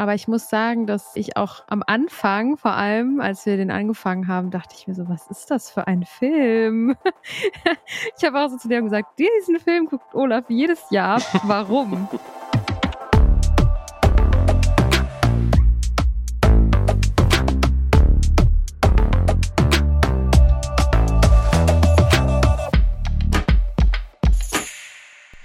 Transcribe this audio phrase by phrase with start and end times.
[0.00, 4.28] Aber ich muss sagen, dass ich auch am Anfang, vor allem als wir den angefangen
[4.28, 6.96] haben, dachte ich mir so, was ist das für ein Film?
[8.16, 11.20] ich habe auch so zu dir gesagt, diesen Film guckt Olaf jedes Jahr.
[11.42, 12.08] Warum?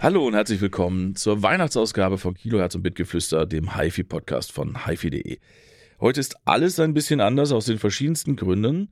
[0.05, 5.39] Hallo und herzlich willkommen zur Weihnachtsausgabe von Kiloherz und Bitgeflüster, dem HiFi-Podcast von HiFi.de.
[5.99, 8.91] Heute ist alles ein bisschen anders aus den verschiedensten Gründen.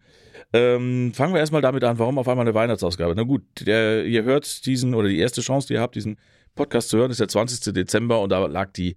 [0.53, 3.13] Ähm, fangen wir erstmal damit an, warum auf einmal eine Weihnachtsausgabe?
[3.15, 6.17] Na gut, der, ihr hört diesen, oder die erste Chance, die ihr habt, diesen
[6.55, 7.71] Podcast zu hören, ist der 20.
[7.75, 8.95] Dezember und da lag die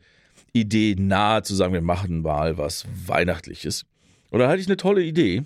[0.55, 3.85] Idee nahe zu sagen, wir machen mal was Weihnachtliches.
[4.31, 5.45] Und da hatte ich eine tolle Idee.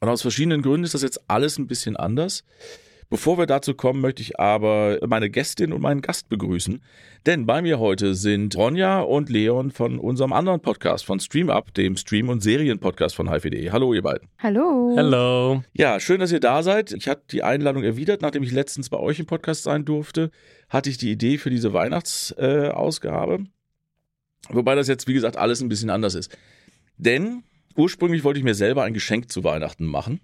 [0.00, 2.44] Und aus verschiedenen Gründen ist das jetzt alles ein bisschen anders.
[3.12, 6.80] Bevor wir dazu kommen, möchte ich aber meine Gästin und meinen Gast begrüßen.
[7.26, 11.74] Denn bei mir heute sind Ronja und Leon von unserem anderen Podcast, von Stream Up,
[11.74, 13.70] dem Stream- und Serien-Podcast von HiFi.de.
[13.70, 14.30] Hallo, ihr beiden.
[14.38, 14.94] Hallo.
[14.96, 15.62] Hallo.
[15.74, 16.92] Ja, schön, dass ihr da seid.
[16.92, 20.30] Ich hatte die Einladung erwidert, nachdem ich letztens bei euch im Podcast sein durfte,
[20.70, 23.34] hatte ich die Idee für diese Weihnachtsausgabe.
[23.34, 26.34] Äh, Wobei das jetzt, wie gesagt, alles ein bisschen anders ist.
[26.96, 27.42] Denn
[27.76, 30.22] ursprünglich wollte ich mir selber ein Geschenk zu Weihnachten machen.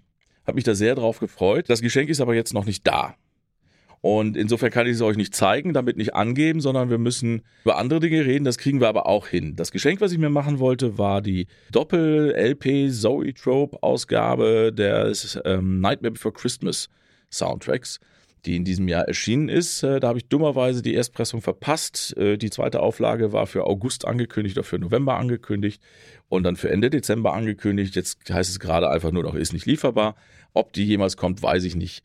[0.49, 1.69] Habe mich da sehr drauf gefreut.
[1.69, 3.13] Das Geschenk ist aber jetzt noch nicht da.
[4.01, 7.77] Und insofern kann ich es euch nicht zeigen, damit nicht angeben, sondern wir müssen über
[7.77, 8.45] andere Dinge reden.
[8.45, 9.55] Das kriegen wir aber auch hin.
[9.55, 16.33] Das Geschenk, was ich mir machen wollte, war die Doppel-LP Zoetrope-Ausgabe des ähm, Nightmare Before
[16.33, 16.89] Christmas
[17.29, 17.99] Soundtracks,
[18.45, 19.83] die in diesem Jahr erschienen ist.
[19.83, 22.15] Äh, da habe ich dummerweise die Erstpressung verpasst.
[22.17, 25.81] Äh, die zweite Auflage war für August angekündigt oder für November angekündigt
[26.29, 27.95] und dann für Ende Dezember angekündigt.
[27.95, 30.15] Jetzt heißt es gerade einfach nur noch, ist nicht lieferbar.
[30.53, 32.03] Ob die jemals kommt, weiß ich nicht.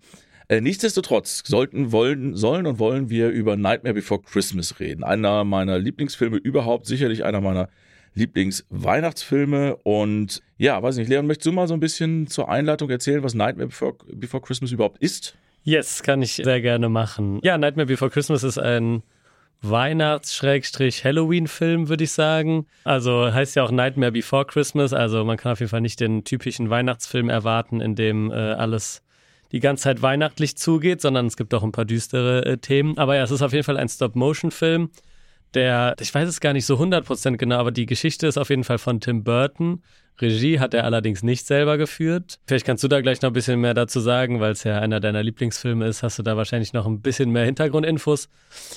[0.49, 5.03] Äh, nichtsdestotrotz sollten, wollen, sollen und wollen wir über Nightmare Before Christmas reden.
[5.03, 7.69] Einer meiner Lieblingsfilme überhaupt, sicherlich einer meiner
[8.15, 9.77] Lieblingsweihnachtsfilme.
[9.77, 13.35] Und ja, weiß nicht, Leon, möchtest du mal so ein bisschen zur Einleitung erzählen, was
[13.35, 15.35] Nightmare Before, Before Christmas überhaupt ist?
[15.65, 17.41] Yes, kann ich sehr gerne machen.
[17.43, 19.03] Ja, Nightmare Before Christmas ist ein
[19.63, 22.67] Weihnachts-Halloween-Film, würde ich sagen.
[22.85, 24.93] Also heißt ja auch Nightmare Before Christmas.
[24.93, 29.01] Also man kann auf jeden Fall nicht den typischen Weihnachtsfilm erwarten, in dem äh, alles
[29.53, 32.99] die ganze Zeit weihnachtlich zugeht, sondern es gibt auch ein paar düstere äh, Themen.
[32.99, 34.91] Aber ja, es ist auf jeden Fall ein Stop-Motion-Film,
[35.55, 38.65] der, ich weiß es gar nicht so 100% genau, aber die Geschichte ist auf jeden
[38.65, 39.83] Fall von Tim Burton.
[40.21, 42.39] Regie hat er allerdings nicht selber geführt.
[42.47, 45.01] Vielleicht kannst du da gleich noch ein bisschen mehr dazu sagen, weil es ja einer
[45.01, 48.29] deiner Lieblingsfilme ist, hast du da wahrscheinlich noch ein bisschen mehr Hintergrundinfos.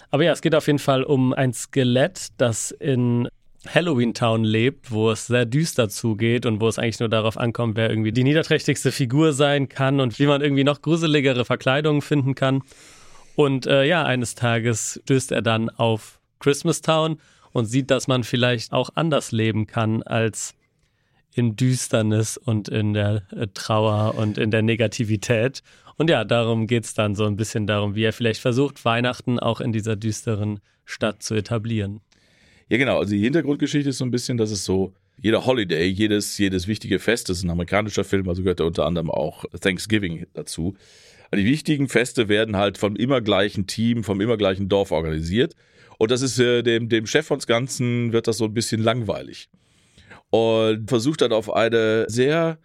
[0.10, 3.28] Aber ja, es geht auf jeden Fall um ein Skelett, das in
[3.68, 7.76] Halloween Town lebt, wo es sehr düster zugeht und wo es eigentlich nur darauf ankommt,
[7.76, 12.34] wer irgendwie die niederträchtigste Figur sein kann und wie man irgendwie noch gruseligere Verkleidungen finden
[12.34, 12.64] kann.
[13.36, 17.20] Und äh, ja, eines Tages stößt er dann auf Christmas Town
[17.52, 20.54] und sieht, dass man vielleicht auch anders leben kann als
[21.34, 25.62] in Düsternis und in der äh, Trauer und in der Negativität.
[25.98, 29.40] Und ja, darum geht es dann so ein bisschen darum, wie er vielleicht versucht, Weihnachten
[29.40, 32.02] auch in dieser düsteren Stadt zu etablieren.
[32.70, 32.98] Ja, genau.
[33.00, 37.00] Also die Hintergrundgeschichte ist so ein bisschen, dass es so jeder Holiday, jedes, jedes wichtige
[37.00, 40.76] Fest, das ist ein amerikanischer Film, also gehört da unter anderem auch Thanksgiving dazu.
[41.34, 45.56] Die wichtigen Feste werden halt vom immer gleichen Team, vom immer gleichen Dorf organisiert.
[45.98, 49.50] Und das ist äh, dem, dem Chef von Ganzen wird das so ein bisschen langweilig
[50.30, 52.60] und versucht dann auf eine sehr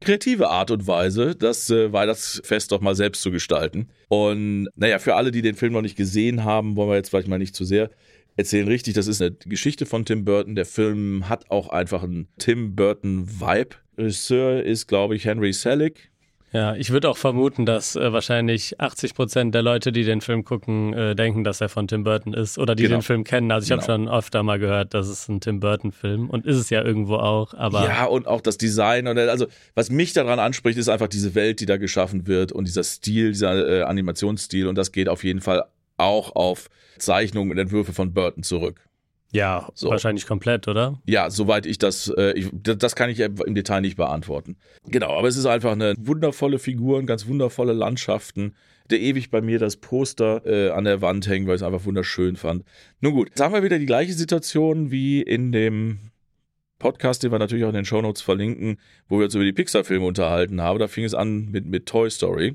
[0.00, 3.88] kreative Art und Weise, das äh, Weihnachtsfest doch mal selbst zu gestalten.
[4.08, 7.28] Und naja, für alle, die den Film noch nicht gesehen haben, wollen wir jetzt vielleicht
[7.28, 7.90] mal nicht zu sehr
[8.36, 8.66] erzählen.
[8.66, 10.56] Richtig, das ist eine Geschichte von Tim Burton.
[10.56, 13.76] Der Film hat auch einfach einen Tim Burton-Vibe.
[13.96, 16.11] Regisseur ist, glaube ich, Henry Selick.
[16.52, 20.44] Ja, ich würde auch vermuten, dass äh, wahrscheinlich 80 Prozent der Leute, die den Film
[20.44, 22.96] gucken, äh, denken, dass er von Tim Burton ist oder die genau.
[22.96, 23.50] den Film kennen.
[23.50, 23.82] Also ich genau.
[23.82, 27.16] habe schon öfter mal gehört, dass es ein Tim Burton-Film und ist es ja irgendwo
[27.16, 27.54] auch.
[27.54, 31.34] Aber ja, und auch das Design und also was mich daran anspricht, ist einfach diese
[31.34, 35.24] Welt, die da geschaffen wird und dieser Stil, dieser äh, Animationsstil und das geht auf
[35.24, 35.64] jeden Fall
[35.96, 38.84] auch auf Zeichnungen und Entwürfe von Burton zurück.
[39.32, 39.88] Ja, so.
[39.88, 41.00] wahrscheinlich komplett, oder?
[41.06, 44.56] Ja, soweit ich das, äh, ich, das kann ich im Detail nicht beantworten.
[44.86, 48.54] Genau, aber es ist einfach eine wundervolle Figur, ganz wundervolle Landschaften.
[48.90, 51.86] Der ewig bei mir das Poster äh, an der Wand hängen, weil ich es einfach
[51.86, 52.64] wunderschön fand.
[53.00, 56.12] Nun gut, jetzt haben wir wieder die gleiche Situation wie in dem
[56.78, 58.78] Podcast, den wir natürlich auch in den Shownotes verlinken,
[59.08, 60.78] wo wir uns über die Pixar-Filme unterhalten haben.
[60.78, 62.54] Da fing es an mit, mit Toy Story.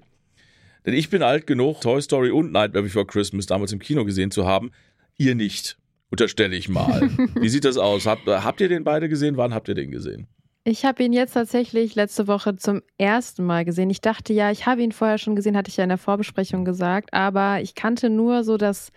[0.85, 4.29] Denn ich bin alt genug, Toy Story und Nightmare Before Christmas damals im Kino gesehen
[4.29, 4.69] zu haben.
[5.17, 5.77] Ihr nicht.
[6.09, 7.01] Unterstelle ich mal.
[7.39, 8.05] Wie sieht das aus?
[8.05, 9.37] Habt, habt ihr den beide gesehen?
[9.37, 10.27] Wann habt ihr den gesehen?
[10.63, 13.89] Ich habe ihn jetzt tatsächlich letzte Woche zum ersten Mal gesehen.
[13.89, 16.65] Ich dachte ja, ich habe ihn vorher schon gesehen, hatte ich ja in der Vorbesprechung
[16.65, 18.91] gesagt, aber ich kannte nur so das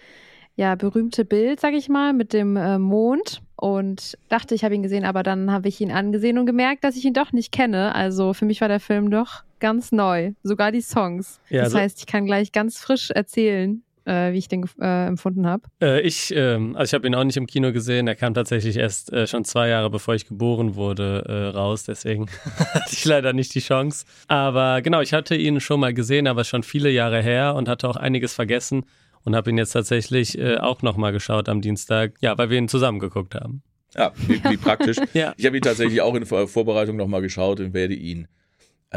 [0.57, 3.41] ja, berühmte Bild, sag ich mal, mit dem äh, Mond.
[3.57, 6.97] und dachte, ich habe ihn gesehen, aber dann habe ich ihn angesehen und gemerkt, dass
[6.97, 7.95] ich ihn doch nicht kenne.
[7.95, 11.41] Also für mich war der Film doch ganz neu, sogar die Songs.
[11.51, 15.07] Ja, das also heißt, ich kann gleich ganz frisch erzählen, äh, wie ich den äh,
[15.07, 15.63] empfunden habe.
[15.81, 18.07] Äh, ich, ähm, also ich habe ihn auch nicht im Kino gesehen.
[18.09, 21.85] Er kam tatsächlich erst äh, schon zwei Jahre bevor ich geboren wurde äh, raus.
[21.85, 22.27] Deswegen
[22.75, 24.05] hatte ich leider nicht die Chance.
[24.29, 27.89] Aber genau, ich hatte ihn schon mal gesehen, aber schon viele Jahre her und hatte
[27.89, 28.85] auch einiges vergessen
[29.25, 32.69] und habe ihn jetzt tatsächlich äh, auch nochmal geschaut am Dienstag, ja, weil wir ihn
[32.69, 33.63] zusammen geguckt haben.
[33.97, 34.97] Ja, wie, wie praktisch.
[35.15, 35.35] ja.
[35.37, 38.29] Ich habe ihn tatsächlich auch in der Vorbereitung nochmal geschaut und werde ihn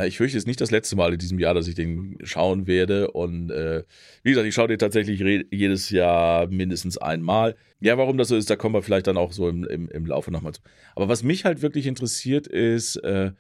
[0.02, 2.66] ich fürchte, es ist nicht das letzte Mal in diesem Jahr, dass ich den schauen
[2.66, 3.12] werde.
[3.12, 3.84] Und äh,
[4.24, 5.20] wie gesagt, ich schaue den tatsächlich
[5.52, 7.56] jedes Jahr mindestens einmal.
[7.80, 10.06] Ja, warum das so ist, da kommen wir vielleicht dann auch so im, im, im
[10.06, 10.62] Laufe nochmal zu.
[10.96, 13.32] Aber was mich halt wirklich interessiert ist, äh,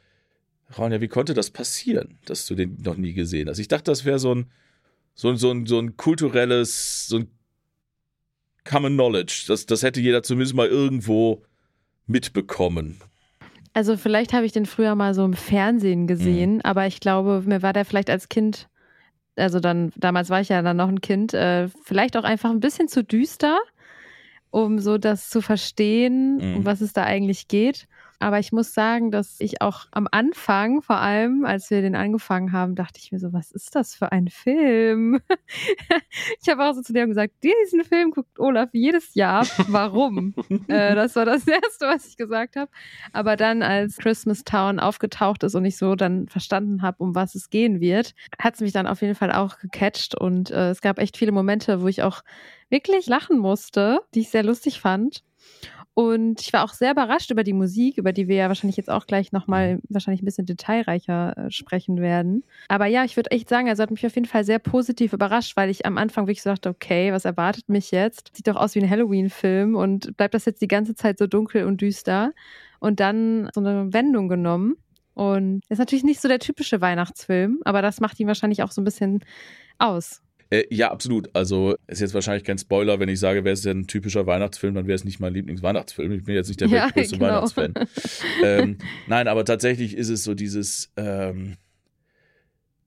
[0.77, 3.59] Ronja, wie konnte das passieren, dass du den noch nie gesehen hast?
[3.59, 4.45] Ich dachte, das wäre so ein
[5.15, 7.27] so, so, ein, so ein kulturelles, so ein
[8.63, 9.45] Common Knowledge.
[9.47, 11.43] Das, das hätte jeder zumindest mal irgendwo
[12.07, 12.99] mitbekommen.
[13.73, 16.61] Also vielleicht habe ich den früher mal so im Fernsehen gesehen, mhm.
[16.63, 18.69] aber ich glaube, mir war der vielleicht als Kind,
[19.35, 22.59] also dann, damals war ich ja dann noch ein Kind, äh, vielleicht auch einfach ein
[22.59, 23.57] bisschen zu düster,
[24.51, 26.57] um so das zu verstehen, mhm.
[26.57, 27.87] um was es da eigentlich geht.
[28.23, 32.53] Aber ich muss sagen, dass ich auch am Anfang, vor allem als wir den angefangen
[32.53, 35.19] haben, dachte ich mir so, was ist das für ein Film?
[36.41, 39.45] ich habe auch so zu dir gesagt, diesen Film guckt Olaf jedes Jahr.
[39.67, 40.33] Warum?
[40.69, 42.71] äh, das war das Erste, was ich gesagt habe.
[43.11, 47.35] Aber dann, als Christmas Town aufgetaucht ist und ich so dann verstanden habe, um was
[47.35, 50.15] es gehen wird, hat es mich dann auf jeden Fall auch gecatcht.
[50.15, 52.21] Und äh, es gab echt viele Momente, wo ich auch
[52.69, 55.23] wirklich lachen musste, die ich sehr lustig fand.
[55.95, 58.89] Und ich war auch sehr überrascht über die Musik, über die wir ja wahrscheinlich jetzt
[58.89, 62.43] auch gleich nochmal wahrscheinlich ein bisschen detailreicher äh, sprechen werden.
[62.67, 65.55] Aber ja, ich würde echt sagen, also hat mich auf jeden Fall sehr positiv überrascht,
[65.55, 68.35] weil ich am Anfang wirklich so dachte, okay, was erwartet mich jetzt?
[68.35, 71.65] Sieht doch aus wie ein Halloween-Film und bleibt das jetzt die ganze Zeit so dunkel
[71.65, 72.33] und düster?
[72.79, 74.77] Und dann so eine Wendung genommen.
[75.13, 78.81] Und ist natürlich nicht so der typische Weihnachtsfilm, aber das macht ihn wahrscheinlich auch so
[78.81, 79.23] ein bisschen
[79.77, 80.23] aus.
[80.53, 81.35] Äh, ja, absolut.
[81.35, 84.75] Also ist jetzt wahrscheinlich kein Spoiler, wenn ich sage, wäre es denn ein typischer Weihnachtsfilm,
[84.75, 86.11] dann wäre es nicht mein Lieblingsweihnachtsfilm.
[86.11, 87.27] Ich bin jetzt nicht der ja, größte genau.
[87.27, 87.73] Weihnachtsfan.
[88.43, 88.77] ähm,
[89.07, 91.57] nein, aber tatsächlich ist es so dieses, ähm,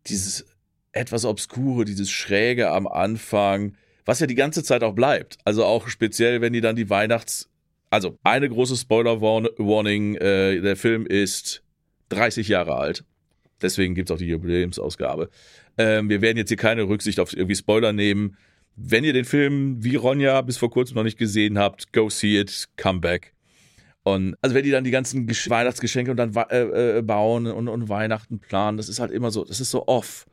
[0.07, 0.47] dieses
[0.93, 5.39] etwas Obskure, dieses Schräge am Anfang, was ja die ganze Zeit auch bleibt.
[5.45, 7.51] Also auch speziell, wenn die dann die Weihnachts...
[7.89, 11.63] Also eine große Spoiler-Warning, äh, der Film ist
[12.09, 13.05] 30 Jahre alt.
[13.63, 15.31] Deswegen gibt es auch die Jubiläumsausgabe.
[15.79, 18.37] Ähm, wir werden jetzt hier keine Rücksicht auf irgendwie Spoiler nehmen.
[18.77, 22.39] Wenn ihr den Film wie Ronja bis vor kurzem noch nicht gesehen habt, go see
[22.39, 23.33] it, come back.
[24.03, 27.69] Und also wenn die dann die ganzen Gesch Weihnachtsgeschenke und dann äh, äh, bauen und,
[27.69, 30.27] und Weihnachten planen, das ist halt immer so, das ist so off.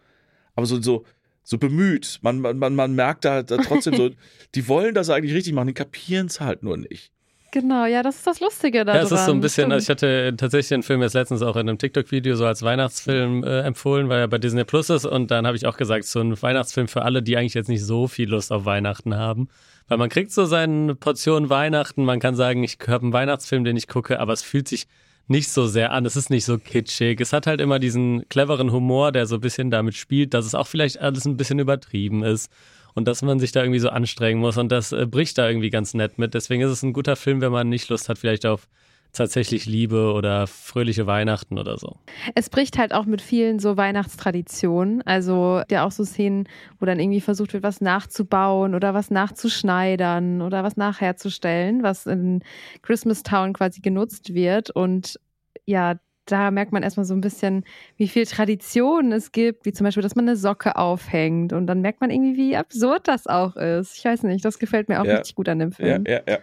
[0.56, 1.06] Aber so, so,
[1.42, 2.20] so bemüht.
[2.22, 4.10] Man, man, man merkt da, da trotzdem so,
[4.56, 7.13] die wollen das eigentlich richtig machen, die kapieren es halt nur nicht.
[7.54, 9.02] Genau, ja, das ist das Lustige daran.
[9.02, 11.56] Ja, es ist so ein bisschen, also ich hatte tatsächlich den Film jetzt letztens auch
[11.56, 15.30] in einem TikTok-Video so als Weihnachtsfilm äh, empfohlen, weil er bei Disney Plus ist und
[15.30, 18.08] dann habe ich auch gesagt, so ein Weihnachtsfilm für alle, die eigentlich jetzt nicht so
[18.08, 19.50] viel Lust auf Weihnachten haben.
[19.88, 23.78] Weil man kriegt so seine Portion Weihnachten, man kann sagen, ich habe einen Weihnachtsfilm, den
[23.78, 24.88] ich gucke, aber es fühlt sich
[25.28, 26.08] nicht so sehr an.
[26.08, 27.22] Es ist nicht so kitschig.
[27.22, 30.56] Es hat halt immer diesen cleveren Humor, der so ein bisschen damit spielt, dass es
[30.56, 32.50] auch vielleicht alles ein bisschen übertrieben ist
[32.94, 35.70] und dass man sich da irgendwie so anstrengen muss und das äh, bricht da irgendwie
[35.70, 36.34] ganz nett mit.
[36.34, 38.68] Deswegen ist es ein guter Film, wenn man nicht Lust hat, vielleicht auf
[39.14, 41.98] tatsächlich Liebe oder fröhliche Weihnachten oder so.
[42.36, 45.04] Es bricht halt auch mit vielen so Weihnachtstraditionen.
[45.04, 50.42] Also ja auch so Szenen, wo dann irgendwie versucht wird, was nachzubauen oder was nachzuschneidern
[50.42, 52.44] oder was nachherzustellen, was in
[52.82, 54.72] Christmas Town quasi genutzt wird.
[54.72, 55.20] Und
[55.66, 57.64] ja, da merkt man erstmal so ein bisschen,
[57.98, 61.54] wie viel Tradition es gibt, wie zum Beispiel, dass man eine Socke aufhängt.
[61.54, 63.98] Und dann merkt man irgendwie, wie absurd das auch ist.
[63.98, 65.16] Ich weiß nicht, das gefällt mir auch ja.
[65.16, 66.04] richtig gut an dem Film.
[66.08, 66.40] Ja, ja, ja.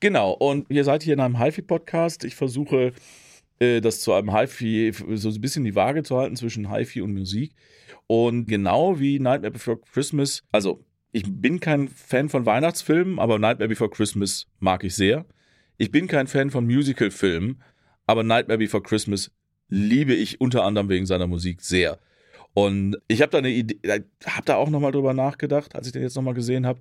[0.00, 2.24] Genau, und ihr seid hier in einem HiFi-Podcast.
[2.24, 2.92] Ich versuche,
[3.58, 7.12] äh, das zu einem HiFi, so ein bisschen die Waage zu halten zwischen HiFi und
[7.12, 7.52] Musik.
[8.06, 13.68] Und genau wie Nightmare Before Christmas, also ich bin kein Fan von Weihnachtsfilmen, aber Nightmare
[13.68, 15.26] Before Christmas mag ich sehr.
[15.76, 17.62] Ich bin kein Fan von Musicalfilmen,
[18.10, 19.30] aber Nightmare Before Christmas
[19.68, 22.00] liebe ich unter anderem wegen seiner Musik sehr.
[22.54, 23.78] Und ich habe da eine Idee,
[24.26, 26.80] habe da auch nochmal drüber nachgedacht, als ich den jetzt nochmal gesehen habe,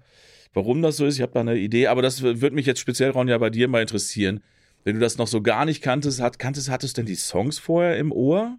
[0.55, 1.17] warum das so ist.
[1.17, 3.67] Ich habe da eine Idee, aber das würde mich jetzt speziell, Ron, ja bei dir
[3.67, 4.41] mal interessieren.
[4.83, 7.59] Wenn du das noch so gar nicht kanntest, hat, kanntest hattest du denn die Songs
[7.59, 8.57] vorher im Ohr?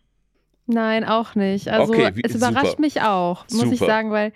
[0.66, 1.68] Nein, auch nicht.
[1.68, 2.80] Also Okay, wie- es überrascht super.
[2.80, 3.86] mich auch, muss ich Super.
[3.90, 4.32] sagen, weil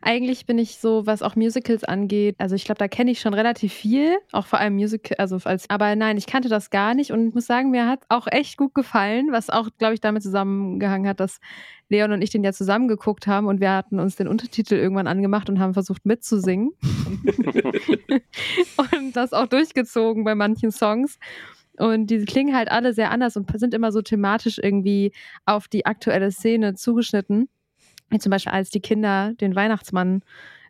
[0.00, 3.34] eigentlich bin ich so, was auch Musicals angeht, also ich glaube, da kenne ich schon
[3.34, 7.10] relativ viel, auch vor allem Musical, also als, aber nein, ich kannte das gar nicht
[7.10, 10.22] und ich muss sagen, mir hat auch echt gut gefallen, was auch, glaube ich, damit
[10.22, 11.40] zusammengehangen hat, dass
[11.88, 15.08] Leon und ich den ja zusammen geguckt haben und wir hatten uns den Untertitel irgendwann
[15.08, 16.70] angemacht und haben versucht mitzusingen
[18.76, 21.18] und das auch durchgezogen bei manchen Songs.
[21.78, 25.12] Und die klingen halt alle sehr anders und sind immer so thematisch irgendwie
[25.46, 27.48] auf die aktuelle Szene zugeschnitten.
[28.10, 30.22] Wie zum Beispiel, als die Kinder den Weihnachtsmann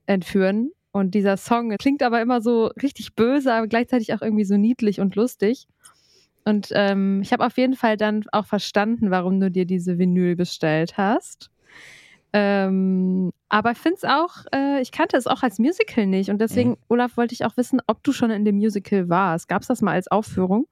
[0.06, 0.71] entführen.
[0.92, 5.00] Und dieser Song klingt aber immer so richtig böse, aber gleichzeitig auch irgendwie so niedlich
[5.00, 5.66] und lustig.
[6.44, 10.37] Und ähm, ich habe auf jeden Fall dann auch verstanden, warum du dir diese Vinyl
[10.37, 11.50] bestellt hast.
[12.32, 16.30] Ähm, aber ich finde es auch, äh, ich kannte es auch als Musical nicht.
[16.30, 16.76] Und deswegen, Mhm.
[16.88, 19.49] Olaf, wollte ich auch wissen, ob du schon in dem Musical warst.
[19.49, 20.66] Gab es das mal als Aufführung?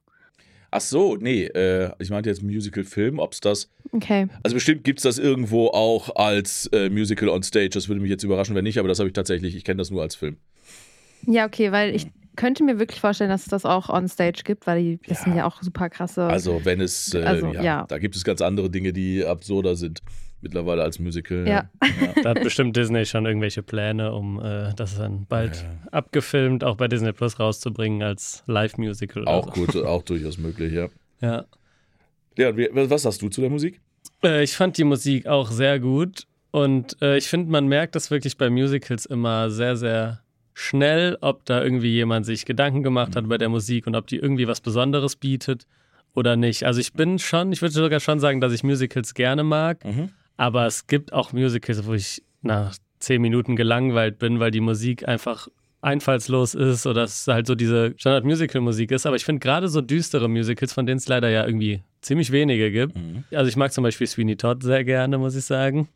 [0.70, 3.68] Ach so, nee, äh, ich meinte jetzt Musical-Film, ob es das.
[3.92, 4.28] Okay.
[4.42, 7.70] Also bestimmt gibt es das irgendwo auch als äh, Musical on Stage.
[7.70, 9.90] Das würde mich jetzt überraschen, wenn nicht, aber das habe ich tatsächlich, ich kenne das
[9.90, 10.36] nur als Film.
[11.26, 14.66] Ja, okay, weil ich könnte mir wirklich vorstellen, dass es das auch on stage gibt,
[14.66, 15.24] weil die, das Ja.
[15.24, 16.22] sind ja auch super krasse.
[16.24, 17.84] Also, wenn es, äh, Also, ja, ja.
[17.88, 20.00] da gibt es ganz andere Dinge, die absurder sind
[20.42, 21.46] mittlerweile als Musical.
[21.46, 21.68] Ja.
[22.22, 25.88] Da hat bestimmt Disney schon irgendwelche Pläne, um äh, das dann bald Ja.
[25.92, 29.26] abgefilmt auch bei Disney Plus rauszubringen als Live-Musical.
[29.26, 29.64] Auch so.
[29.66, 30.88] gut, auch durchaus möglich, ja.
[32.38, 32.56] Ja.
[32.56, 33.80] Wie, was sagst du zu der Musik?
[34.24, 38.10] Äh, ich fand die Musik auch sehr gut und äh, ich finde, man merkt das
[38.10, 40.20] wirklich bei Musicals immer sehr, sehr
[40.54, 44.16] schnell, ob da irgendwie jemand sich Gedanken gemacht hat bei der Musik und ob die
[44.16, 45.66] irgendwie was Besonderes bietet
[46.14, 46.64] oder nicht.
[46.64, 50.10] Also ich bin schon, ich würde sogar schon sagen, dass ich Musicals gerne mag, Mhm.
[50.40, 55.06] Aber es gibt auch Musicals, wo ich nach zehn Minuten gelangweilt bin, weil die Musik
[55.06, 55.48] einfach
[55.82, 59.04] einfallslos ist oder es halt so diese Standard-Musical-Musik ist.
[59.04, 62.72] Aber ich finde gerade so düstere Musicals, von denen es leider ja irgendwie ziemlich wenige
[62.72, 62.96] gibt.
[62.96, 63.24] Mhm.
[63.32, 65.88] Also ich mag zum Beispiel Sweeney Todd sehr gerne, muss ich sagen.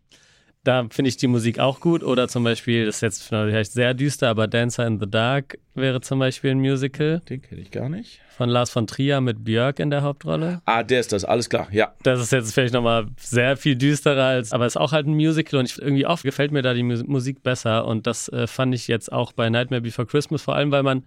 [0.65, 2.03] Da finde ich die Musik auch gut.
[2.03, 6.01] Oder zum Beispiel, das ist jetzt vielleicht sehr düster, aber Dancer in the Dark wäre
[6.01, 8.21] zum Beispiel ein Musical Den kenne ich gar nicht.
[8.37, 10.63] von Lars von Trier mit Björk in der Hauptrolle.
[10.65, 11.93] Ah, der ist das, alles klar, ja.
[12.03, 15.15] Das ist jetzt vielleicht nochmal sehr viel düsterer als, aber es ist auch halt ein
[15.15, 18.47] Musical und ich, irgendwie oft gefällt mir da die Mu- Musik besser und das äh,
[18.47, 21.05] fand ich jetzt auch bei Nightmare Before Christmas, vor allem weil man,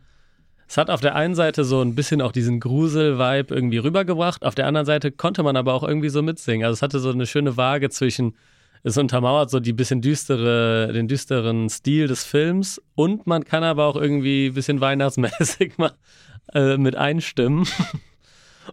[0.67, 4.53] es hat auf der einen Seite so ein bisschen auch diesen Grusel-Vibe irgendwie rübergebracht, auf
[4.53, 6.65] der anderen Seite konnte man aber auch irgendwie so mitsingen.
[6.65, 8.35] Also es hatte so eine schöne Waage zwischen,
[8.83, 13.85] es untermauert so die bisschen düstere, den düsteren Stil des Films und man kann aber
[13.85, 15.91] auch irgendwie ein bisschen weihnachtsmäßig mal
[16.53, 17.67] äh, mit einstimmen.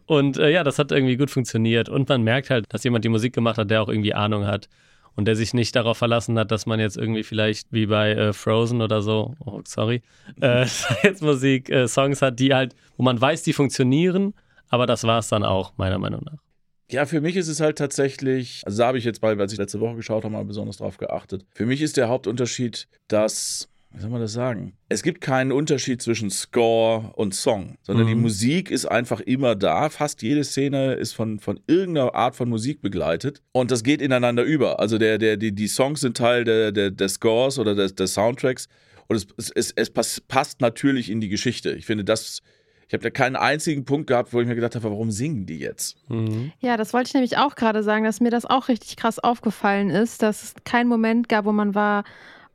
[0.06, 1.88] Und äh, ja, das hat irgendwie gut funktioniert.
[1.88, 4.68] Und man merkt halt, dass jemand die Musik gemacht hat, der auch irgendwie Ahnung hat.
[5.16, 8.32] Und der sich nicht darauf verlassen hat, dass man jetzt irgendwie vielleicht wie bei äh,
[8.32, 10.02] Frozen oder so, oh, sorry,
[10.40, 10.66] äh,
[11.04, 14.34] jetzt Musik, äh, Songs hat, die halt, wo man weiß, die funktionieren,
[14.70, 16.43] aber das war es dann auch, meiner Meinung nach.
[16.90, 19.58] Ja, für mich ist es halt tatsächlich, also da habe ich jetzt bei, als ich
[19.58, 21.44] letzte Woche geschaut habe, mal besonders drauf geachtet.
[21.54, 24.74] Für mich ist der Hauptunterschied, dass, wie soll man das sagen?
[24.90, 28.08] Es gibt keinen Unterschied zwischen Score und Song, sondern Mhm.
[28.10, 29.88] die Musik ist einfach immer da.
[29.88, 34.42] Fast jede Szene ist von, von irgendeiner Art von Musik begleitet und das geht ineinander
[34.44, 34.78] über.
[34.78, 38.12] Also der, der, die, die Songs sind Teil der, der, der Scores oder des, des
[38.12, 38.68] Soundtracks
[39.08, 41.72] und es, es, es, es pass- passt natürlich in die Geschichte.
[41.72, 42.40] Ich finde, das,
[42.88, 45.58] ich habe da keinen einzigen Punkt gehabt, wo ich mir gedacht habe, warum singen die
[45.58, 45.96] jetzt?
[46.08, 46.52] Mhm.
[46.60, 49.90] Ja, das wollte ich nämlich auch gerade sagen, dass mir das auch richtig krass aufgefallen
[49.90, 52.04] ist, dass es keinen Moment gab, wo man war,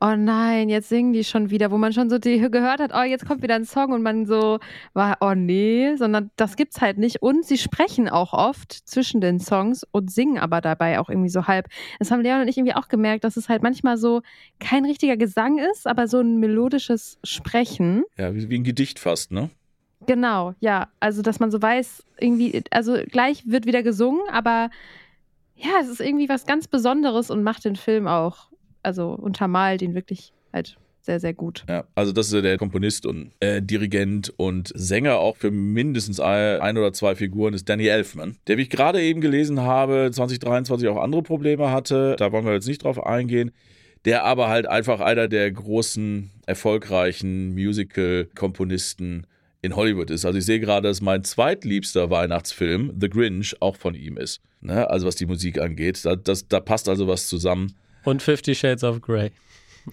[0.00, 3.02] oh nein, jetzt singen die schon wieder, wo man schon so die gehört hat, oh,
[3.02, 4.58] jetzt kommt wieder ein Song und man so
[4.94, 7.22] war, oh nee, sondern das gibt's halt nicht.
[7.22, 11.46] Und sie sprechen auch oft zwischen den Songs und singen aber dabei auch irgendwie so
[11.46, 11.68] halb.
[11.98, 14.22] Das haben Leon und ich irgendwie auch gemerkt, dass es halt manchmal so
[14.58, 18.04] kein richtiger Gesang ist, aber so ein melodisches Sprechen.
[18.16, 19.50] Ja, wie, wie ein Gedicht fast, ne?
[20.06, 20.88] Genau, ja.
[20.98, 24.70] Also, dass man so weiß, irgendwie, also gleich wird wieder gesungen, aber
[25.56, 28.48] ja, es ist irgendwie was ganz Besonderes und macht den Film auch,
[28.82, 31.64] also untermalt ihn wirklich halt sehr, sehr gut.
[31.68, 36.60] Ja, also das ist der Komponist und äh, Dirigent und Sänger auch für mindestens ein,
[36.60, 40.88] ein oder zwei Figuren ist Danny Elfman, der, wie ich gerade eben gelesen habe, 2023
[40.88, 42.16] auch andere Probleme hatte.
[42.18, 43.52] Da wollen wir jetzt nicht drauf eingehen.
[44.06, 49.26] Der aber halt einfach einer der großen, erfolgreichen Musical-Komponisten
[49.62, 50.24] in Hollywood ist.
[50.24, 54.40] Also ich sehe gerade, dass mein zweitliebster Weihnachtsfilm, The Grinch, auch von ihm ist.
[54.60, 54.88] Ne?
[54.88, 56.04] Also was die Musik angeht.
[56.04, 57.74] Da, das, da passt also was zusammen.
[58.04, 59.30] Und Fifty Shades of Grey.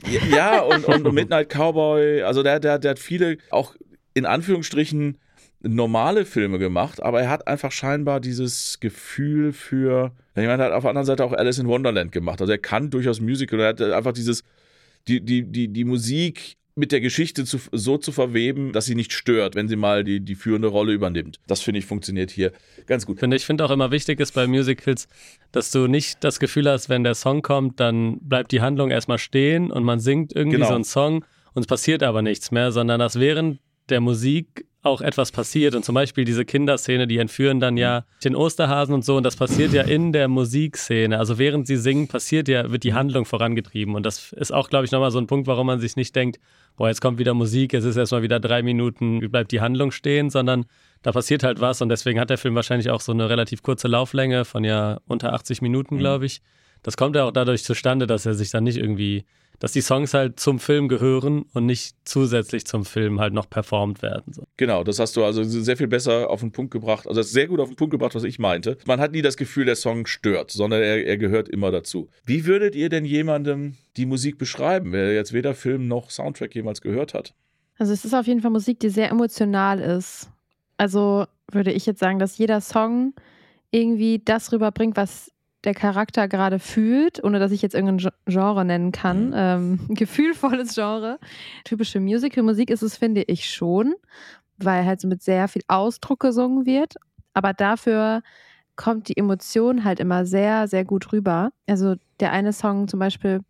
[0.09, 3.75] Ja, Ja, und, und Midnight Cowboy, also der, der, der hat viele auch
[4.13, 5.17] in Anführungsstrichen
[5.62, 10.89] normale Filme gemacht, aber er hat einfach scheinbar dieses Gefühl für, jemand hat auf der
[10.89, 14.13] anderen Seite auch Alice in Wonderland gemacht, also er kann durchaus Musical, er hat einfach
[14.13, 14.43] dieses,
[15.07, 19.12] die, die, die, die Musik mit der Geschichte zu, so zu verweben, dass sie nicht
[19.12, 21.39] stört, wenn sie mal die, die führende Rolle übernimmt.
[21.48, 22.51] Das finde ich funktioniert hier
[22.86, 23.19] ganz gut.
[23.19, 25.07] Finde ich finde auch immer wichtig ist bei Musicals,
[25.51, 29.17] dass du nicht das Gefühl hast, wenn der Song kommt, dann bleibt die Handlung erstmal
[29.17, 30.67] stehen und man singt irgendwie Genau.
[30.69, 35.01] so einen Song und es passiert aber nichts mehr, sondern dass während der Musik auch
[35.01, 35.75] etwas passiert.
[35.75, 39.17] Und zum Beispiel diese Kinderszene, die entführen dann ja den Osterhasen und so.
[39.17, 41.17] Und das passiert ja in der Musikszene.
[41.17, 43.96] Also während sie singen, passiert ja, wird die Handlung vorangetrieben.
[43.96, 46.39] Und das ist auch, glaube ich, nochmal so ein Punkt, warum man sich nicht denkt,
[46.77, 50.29] boah, jetzt kommt wieder Musik, es ist erstmal wieder drei Minuten, bleibt die Handlung stehen,
[50.29, 50.65] sondern
[51.01, 51.81] da passiert halt was.
[51.81, 55.34] Und deswegen hat der Film wahrscheinlich auch so eine relativ kurze Lauflänge von ja unter
[55.34, 56.41] 80 Minuten, glaube ich.
[56.84, 59.25] Das kommt ja auch dadurch zustande, dass er sich dann nicht irgendwie,
[59.60, 64.01] dass die Songs halt zum Film gehören und nicht zusätzlich zum Film halt noch performt
[64.01, 64.34] werden.
[64.34, 64.43] So.
[64.57, 67.07] Genau, das hast du also sehr viel besser auf den Punkt gebracht.
[67.07, 68.77] Also das ist sehr gut auf den Punkt gebracht, was ich meinte.
[68.86, 72.10] Man hat nie das Gefühl, der Song stört, sondern er, er gehört immer dazu.
[72.25, 76.81] Wie würdet ihr denn jemandem die Musik beschreiben, wer jetzt weder Film noch Soundtrack jemals
[76.81, 77.34] gehört hat?
[77.77, 80.29] Also es ist auf jeden Fall Musik, die sehr emotional ist.
[80.77, 83.13] Also würde ich jetzt sagen, dass jeder Song
[83.72, 85.31] irgendwie das rüberbringt, was
[85.67, 89.27] der Charakter gerade fühlt, ohne dass ich jetzt irgendein Gen- Genre nennen kann.
[89.27, 89.33] Mhm.
[89.36, 91.19] Ähm, gefühlvolles Genre.
[91.65, 93.93] Typische Musical-Musik ist es, finde ich schon,
[94.57, 96.95] weil halt so mit sehr viel Ausdruck gesungen wird.
[97.33, 98.24] Aber dafür
[98.75, 101.51] kommt die Emotion halt immer sehr, sehr gut rüber.
[101.67, 103.41] Also der eine Song zum Beispiel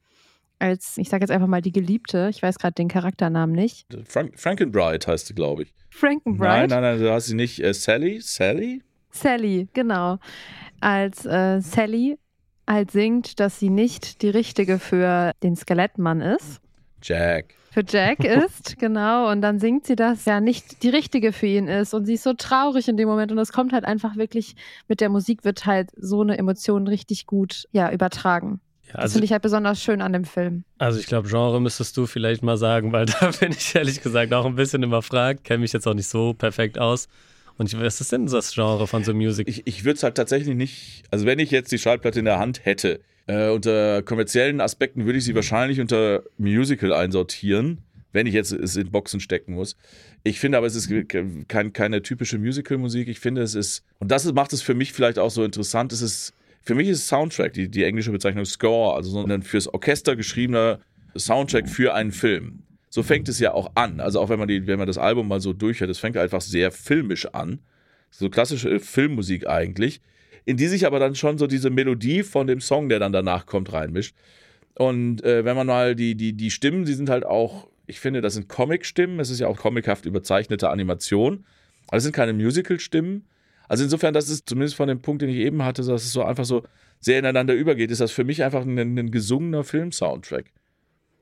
[0.59, 3.88] als, ich sage jetzt einfach mal die Geliebte, ich weiß gerade den Charakternamen nicht.
[4.05, 5.74] Frank Frankenbride heißt sie, glaube ich.
[5.91, 6.50] Frankenbride.
[6.50, 7.63] Nein, nein, nein, du hast sie nicht.
[7.63, 8.19] Äh, Sally?
[8.21, 8.81] Sally?
[9.09, 10.19] Sally, genau.
[10.79, 12.17] Als äh, Sally
[12.67, 16.59] halt singt, dass sie nicht die richtige für den Skelettmann ist,
[17.01, 17.55] Jack.
[17.71, 19.31] für Jack ist, genau.
[19.31, 21.93] Und dann singt sie, dass ja nicht die richtige für ihn ist.
[21.93, 23.31] Und sie ist so traurig in dem Moment.
[23.31, 24.55] Und es kommt halt einfach wirklich,
[24.87, 28.59] mit der Musik wird halt so eine Emotion richtig gut ja, übertragen.
[28.87, 30.63] Ja, Das also, finde ich halt besonders schön an dem Film.
[30.77, 34.33] also ich glaube, Genre müsstest du vielleicht mal sagen, weil da bin ich ehrlich gesagt
[34.33, 37.07] auch ein bisschen überfragt, kenne mich jetzt auch nicht so perfekt aus.
[37.57, 39.47] Und ich, was ist denn das Genre von so Music?
[39.47, 42.39] Ich, ich würde es halt tatsächlich nicht, also wenn ich jetzt die Schallplatte in der
[42.39, 47.79] Hand hätte, äh, unter kommerziellen Aspekten würde ich sie wahrscheinlich unter Musical einsortieren,
[48.13, 49.75] wenn ich jetzt es in Boxen stecken muss.
[50.23, 50.89] Ich finde aber, es ist
[51.47, 53.07] kein, keine typische Musical-Musik.
[53.07, 56.01] Ich finde, es ist, und das macht es für mich vielleicht auch so interessant, es
[56.01, 60.15] ist, für mich ist Soundtrack, die, die englische Bezeichnung Score, also so ein fürs Orchester
[60.15, 60.79] geschriebener
[61.15, 62.63] Soundtrack für einen Film.
[62.97, 63.99] So fängt es ja auch an.
[63.99, 66.41] Also auch wenn man, die, wenn man das Album mal so durchhört, es fängt einfach
[66.41, 67.59] sehr filmisch an.
[68.09, 70.01] So klassische äh, Filmmusik eigentlich,
[70.45, 73.45] in die sich aber dann schon so diese Melodie von dem Song, der dann danach
[73.45, 74.15] kommt, reinmischt.
[74.73, 78.21] Und äh, wenn man mal die, die, die Stimmen, die sind halt auch, ich finde,
[78.21, 79.19] das sind Comic-Stimmen.
[79.19, 81.45] Es ist ja auch comichaft überzeichnete Animation.
[81.89, 83.27] Aber es sind keine Musical-Stimmen.
[83.67, 86.23] Also insofern, das ist zumindest von dem Punkt, den ich eben hatte, dass es so
[86.23, 86.63] einfach so
[86.99, 90.45] sehr ineinander übergeht, ist das für mich einfach ein, ein gesungener Film-Soundtrack.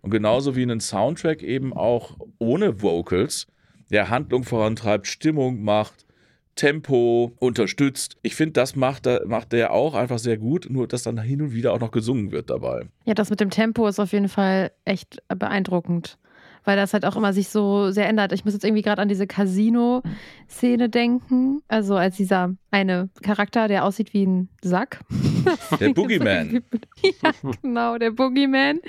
[0.06, 3.48] Und genauso wie ein Soundtrack eben auch ohne Vocals,
[3.90, 6.06] der Handlung vorantreibt, Stimmung macht,
[6.54, 8.16] Tempo unterstützt.
[8.22, 11.54] Ich finde, das macht, macht der auch einfach sehr gut, nur dass dann hin und
[11.54, 12.86] wieder auch noch gesungen wird dabei.
[13.06, 16.20] Ja, das mit dem Tempo ist auf jeden Fall echt beeindruckend.
[16.66, 18.32] Weil das halt auch immer sich so sehr ändert.
[18.34, 21.62] Ich muss jetzt irgendwie gerade an diese Casino-Szene denken.
[21.68, 25.00] Also als dieser eine Charakter, der aussieht wie ein Sack.
[25.80, 26.64] Der Boogeyman.
[27.04, 28.80] ja, genau, der Boogeyman.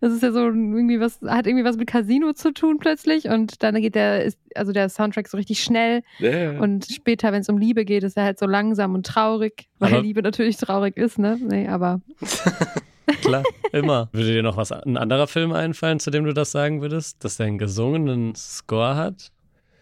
[0.00, 3.24] Das ist ja so irgendwie was, hat irgendwie was mit Casino zu tun plötzlich.
[3.28, 6.02] Und dann geht der, ist, also der Soundtrack so richtig schnell.
[6.20, 6.60] Ja.
[6.60, 9.68] Und später, wenn es um Liebe geht, ist er halt so langsam und traurig.
[9.80, 11.36] Weil Aber- Liebe natürlich traurig ist, ne?
[11.40, 12.00] Nee, aber
[13.20, 14.08] Klar, immer.
[14.12, 17.36] Würde dir noch was ein anderer Film einfallen, zu dem du das sagen würdest, dass
[17.36, 19.30] der einen gesungenen Score hat?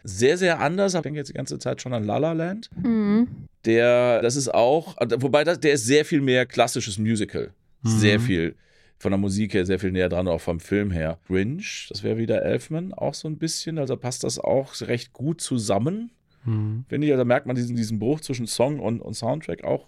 [0.05, 0.95] Sehr, sehr anders.
[0.95, 2.69] Ich denke jetzt die ganze Zeit schon an La La Land.
[2.83, 3.29] mhm.
[3.65, 7.53] Der, das ist auch, wobei das, der ist sehr viel mehr klassisches Musical.
[7.85, 8.23] Sehr Mhm.
[8.23, 8.55] viel
[8.99, 11.19] von der Musik her, sehr viel näher dran, auch vom Film her.
[11.29, 13.79] Grinch, das wäre wieder Elfman, auch so ein bisschen.
[13.79, 16.11] Also passt das auch recht gut zusammen.
[16.45, 16.85] Mhm.
[16.89, 19.87] Finde ich, also da merkt man diesen, diesen Bruch zwischen Song und, und Soundtrack auch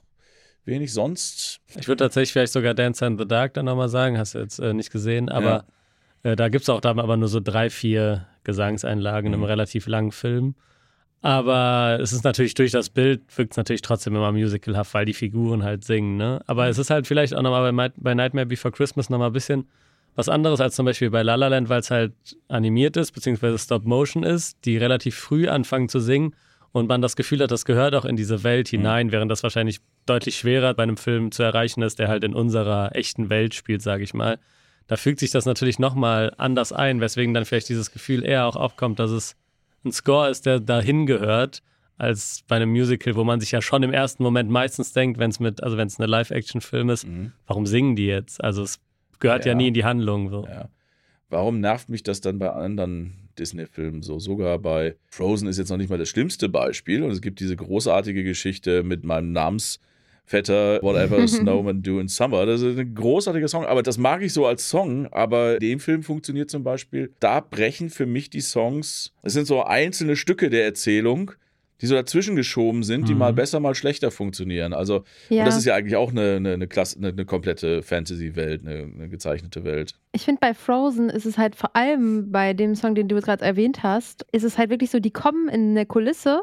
[0.66, 0.92] wenig.
[0.92, 4.38] Sonst, Ich würde tatsächlich vielleicht sogar Dance in the Dark dann nochmal sagen, hast du
[4.38, 5.64] jetzt äh, nicht gesehen, aber
[6.22, 9.46] äh, da gibt es auch da aber nur so drei, vier Gesangseinlagen in einem Mhm.
[9.48, 10.55] relativ langen Film.
[11.20, 15.14] Aber es ist natürlich durch das Bild, wirkt es natürlich trotzdem immer musicalhaft, weil die
[15.14, 16.40] Figuren halt singen, ne?
[16.46, 19.66] Aber es ist halt vielleicht auch nochmal bei, bei Nightmare Before Christmas nochmal ein bisschen
[20.16, 22.12] was anderes als zum Beispiel bei La La Land, weil es halt
[22.48, 26.35] animiert ist, beziehungsweise Stop-Motion ist, die relativ früh anfangen zu singen
[26.74, 29.78] und man das Gefühl hat, das gehört auch in diese Welt hinein, während das wahrscheinlich
[30.06, 33.80] deutlich schwerer bei einem Film zu erreichen ist, der halt in unserer echten Welt spielt,
[33.80, 34.40] sage ich mal.
[34.88, 38.56] Da fügt sich das natürlich nochmal anders ein, weswegen dann vielleicht dieses Gefühl eher auch
[38.56, 39.37] aufkommt, dass es
[39.84, 41.62] ein Score ist, der dahin gehört,
[41.96, 45.30] als bei einem Musical, wo man sich ja schon im ersten Moment meistens denkt, wenn
[45.30, 47.30] es mit, also wenn es eine Live-Action-Film ist, Mhm.
[47.46, 48.42] warum singen die jetzt?
[48.42, 48.80] Also es
[49.20, 49.56] gehört ja, Ja.
[49.56, 50.28] nie in die Handlung.
[50.28, 50.44] So.
[50.44, 50.68] ja.
[51.30, 54.18] Warum nervt mich das dann bei anderen Disney-Filmen so?
[54.18, 57.03] Sogar bei Frozen ist jetzt noch nicht mal das schlimmste Beispiel.
[57.03, 62.47] Und es gibt diese großartige Geschichte mit meinem Namensvetter, Whatever Snowman Do in Summer.
[62.47, 65.07] Das ist ein großartiger Song, aber das mag ich so als Song.
[65.12, 69.62] Aber dem Film funktioniert zum Beispiel, da brechen für mich die Songs, es sind so
[69.64, 71.33] einzelne Stücke der Erzählung,
[71.85, 73.18] die so dazwischen geschoben sind, die Mhm.
[73.18, 74.73] mal besser, mal schlechter funktionieren.
[74.73, 75.40] Also, Ja.
[75.40, 78.90] und das ist ja eigentlich auch eine, eine, eine, Klasse, eine, eine komplette Fantasy-Welt, eine,
[78.94, 79.94] eine gezeichnete Welt.
[80.12, 83.44] Ich finde, bei Frozen ist es halt vor allem bei dem Song, den du gerade
[83.44, 86.40] erwähnt hast, ist es halt wirklich so, die kommen in eine Kulisse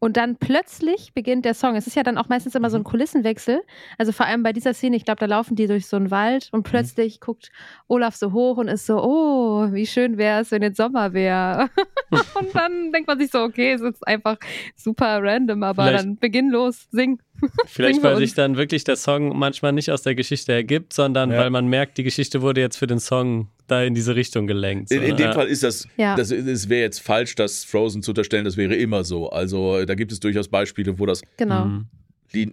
[0.00, 1.76] und dann plötzlich beginnt der Song.
[1.76, 3.62] Es ist ja dann auch meistens immer so ein Kulissenwechsel.
[3.96, 6.48] Also vor allem bei dieser Szene, ich glaube, da laufen die durch so einen Wald
[6.52, 7.50] und plötzlich guckt
[7.88, 11.70] Olaf so hoch und ist so, oh, wie schön wäre es, wenn jetzt Sommer wäre.
[12.38, 14.36] und dann denkt man sich so, okay, es ist einfach
[14.76, 17.20] super random, aber Vielleicht- dann beginn los, sing.
[17.66, 21.38] Vielleicht, weil sich dann wirklich der Song manchmal nicht aus der Geschichte ergibt, sondern Ja.
[21.38, 24.90] weil man merkt, die Geschichte wurde jetzt für den Song da in diese Richtung gelenkt.
[24.90, 25.32] In, in So, dem ja.
[25.32, 26.16] Fall ist das, Ja.
[26.16, 29.30] das es wäre jetzt falsch, das Frozen zu unterstellen, das wäre immer so.
[29.30, 31.64] Also da gibt es durchaus Beispiele, wo das Genau.
[31.66, 31.86] Mhm.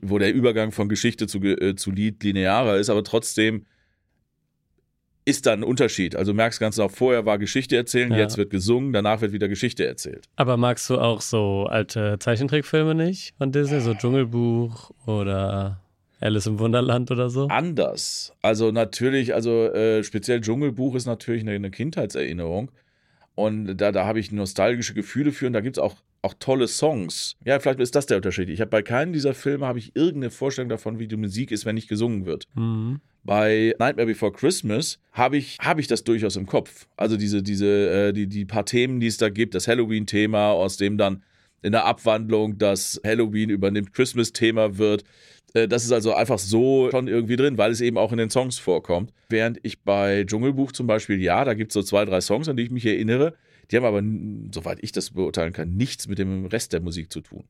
[0.04, 3.66] Wo der Übergang von Geschichte zu, Ge- äh, zu Lied linearer ist, aber trotzdem
[5.26, 6.16] ist da ein Unterschied.
[6.16, 8.18] Also du merkst ganz genau, vorher war Geschichte erzählen, Ja.
[8.18, 10.28] jetzt wird gesungen, danach wird wieder Geschichte erzählt.
[10.36, 15.80] Aber magst du auch so alte Zeichentrickfilme nicht von Disney, so Dschungelbuch oder
[16.20, 17.48] Alice im Wunderland oder so?
[17.48, 18.34] Anders.
[18.42, 22.72] Also natürlich, also äh, speziell Dschungelbuch ist natürlich eine, eine Kindheitserinnerung.
[23.36, 26.68] Und da, da habe ich nostalgische Gefühle für und da gibt es auch, auch tolle
[26.68, 27.36] Songs.
[27.46, 28.50] Ja, vielleicht ist das der Unterschied.
[28.50, 31.66] Ich habe bei keinem dieser Filme habe ich irgendeine Vorstellung davon, wie die Musik ist,
[31.66, 32.48] wenn nicht gesungen wird.
[32.56, 33.00] Mhm.
[33.24, 36.88] Bei Nightmare Before Christmas habe ich, hab ich das durchaus im Kopf.
[36.96, 40.78] Also diese, diese, äh, die, die paar Themen, die es da gibt, das Halloween-Thema, aus
[40.78, 41.24] dem dann
[41.64, 45.04] in der Abwandlung das Halloween übernimmt Christmas-Thema wird.
[45.54, 48.30] Äh, das ist also einfach so schon irgendwie drin, weil es eben auch in den
[48.30, 49.12] Songs vorkommt.
[49.30, 52.58] Während ich bei Dschungelbuch zum Beispiel, ja, da gibt es so zwei, drei Songs, an
[52.58, 53.36] die ich mich erinnere.
[53.72, 54.02] Die haben aber,
[54.54, 57.46] soweit ich das beurteilen kann, nichts mit dem Rest der Musik zu tun.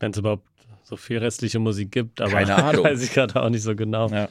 [0.00, 0.46] Wenn es überhaupt
[0.82, 2.84] so viel restliche Musik gibt, aber Keine Ahnung.
[2.84, 4.08] weiß ich gerade auch nicht so genau.
[4.08, 4.28] Ja.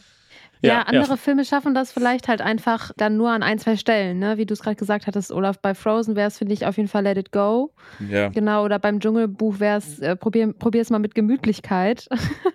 [0.61, 4.37] Ja, andere Filme schaffen das vielleicht halt einfach dann nur an ein, zwei Stellen, ne?
[4.37, 5.59] Wie du es gerade gesagt hattest, Olaf.
[5.61, 7.71] Bei Frozen wäre es, finde ich, auf jeden Fall Let It Go.
[8.09, 8.27] ja.
[8.29, 12.07] Genau, oder beim Dschungelbuch wäre es, äh, probier, probier es mal mit Gemütlichkeit.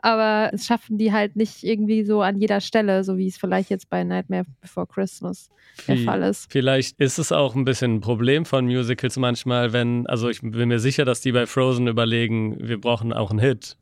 [0.00, 3.70] Aber es schaffen die halt nicht irgendwie so an jeder Stelle, so wie es vielleicht
[3.70, 5.48] jetzt bei Nightmare Before Christmas
[5.88, 6.50] der Wie- Fall ist.
[6.50, 10.68] Vielleicht ist es auch ein bisschen ein Problem von Musicals manchmal, wenn, also ich bin
[10.68, 13.76] mir sicher, dass die bei Frozen überlegen, wir brauchen auch einen Hit.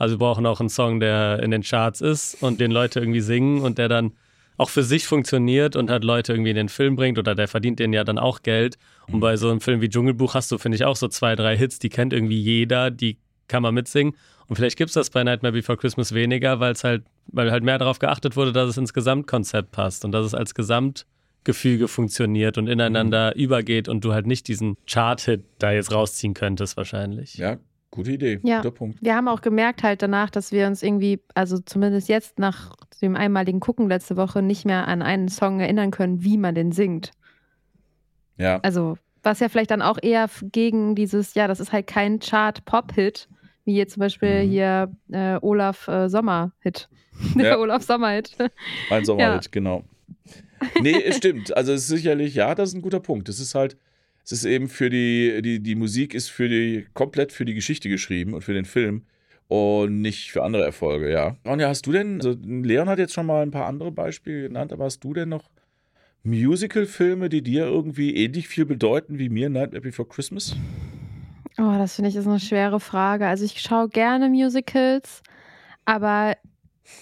[0.00, 3.20] Also wir brauchen auch einen Song, der in den Charts ist und den Leute irgendwie
[3.20, 4.12] singen und der dann
[4.56, 7.78] auch für sich funktioniert und halt Leute irgendwie in den Film bringt oder der verdient
[7.80, 8.78] denen ja dann auch Geld.
[9.12, 11.54] Und bei so einem Film wie Dschungelbuch hast du, finde ich, auch so zwei, drei
[11.54, 14.14] Hits, die kennt irgendwie jeder, die kann man mitsingen.
[14.48, 17.62] Und vielleicht gibt es das bei Nightmare Before Christmas weniger, weil es halt, weil halt
[17.62, 22.56] mehr darauf geachtet wurde, dass es ins Gesamtkonzept passt und dass es als Gesamtgefüge funktioniert
[22.56, 27.34] und ineinander übergeht und du halt nicht diesen Chart-Hit da jetzt rausziehen könntest, wahrscheinlich.
[27.34, 27.58] ja,
[27.90, 28.58] gute Idee, Ja.
[28.58, 28.98] guter Punkt.
[29.02, 33.16] Wir haben auch gemerkt halt danach, dass wir uns irgendwie, also zumindest jetzt nach dem
[33.16, 37.10] einmaligen Gucken letzte Woche, nicht mehr an einen Song erinnern können, wie man den singt.
[38.36, 38.58] Ja.
[38.62, 43.28] Also, was ja vielleicht dann auch eher gegen dieses, ja, das ist halt kein Chart-Pop-Hit,
[43.64, 44.48] wie jetzt zum Beispiel Mhm.
[44.50, 46.88] hier äh, Olaf äh, Sommer-Hit.
[47.36, 47.58] Der Ja.
[47.58, 48.36] Olaf Sommer-Hit.
[48.88, 49.84] Mein Sommerhit, genau.
[50.80, 51.54] Nee, es stimmt.
[51.56, 53.28] Also es ist sicherlich, ja, das ist ein guter Punkt.
[53.28, 53.76] Es ist halt,
[54.30, 57.88] es ist eben für die, die, die Musik ist für die, komplett für die Geschichte
[57.88, 59.02] geschrieben und für den Film
[59.48, 61.36] und nicht für andere Erfolge, ja.
[61.44, 64.72] Ronja, hast du denn, also Leon hat jetzt schon mal ein paar andere Beispiele genannt,
[64.72, 65.50] aber hast du denn noch
[66.22, 70.54] Musical-Filme, die dir irgendwie ähnlich viel bedeuten wie mir Nightmare Before Christmas?
[71.58, 73.26] Oh, das finde ich ist eine schwere Frage.
[73.26, 75.22] Also ich schaue gerne Musicals,
[75.84, 76.36] aber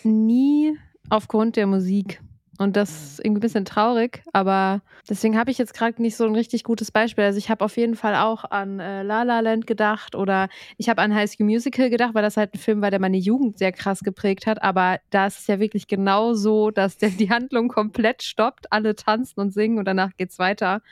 [0.03, 0.79] nie
[1.11, 2.23] aufgrund der Musik.
[2.59, 6.25] Und das ist irgendwie ein bisschen traurig, aber deswegen habe ich jetzt gerade nicht so
[6.25, 7.23] ein richtig gutes Beispiel.
[7.23, 10.89] Also ich habe auf jeden Fall auch an äh, La La Land gedacht oder ich
[10.89, 13.59] habe an High School Musical gedacht, weil das halt ein Film war, der meine Jugend
[13.59, 14.61] sehr krass geprägt hat.
[14.61, 18.97] Aber da ist es ja wirklich genau so, dass der, die Handlung komplett stoppt, alle
[18.97, 20.83] tanzen und singen und danach geht's weiter.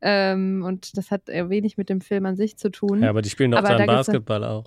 [0.00, 3.02] Ähm, und das hat wenig mit dem Film an sich zu tun.
[3.02, 4.64] Ja, aber die spielen doch dann Basketball auch.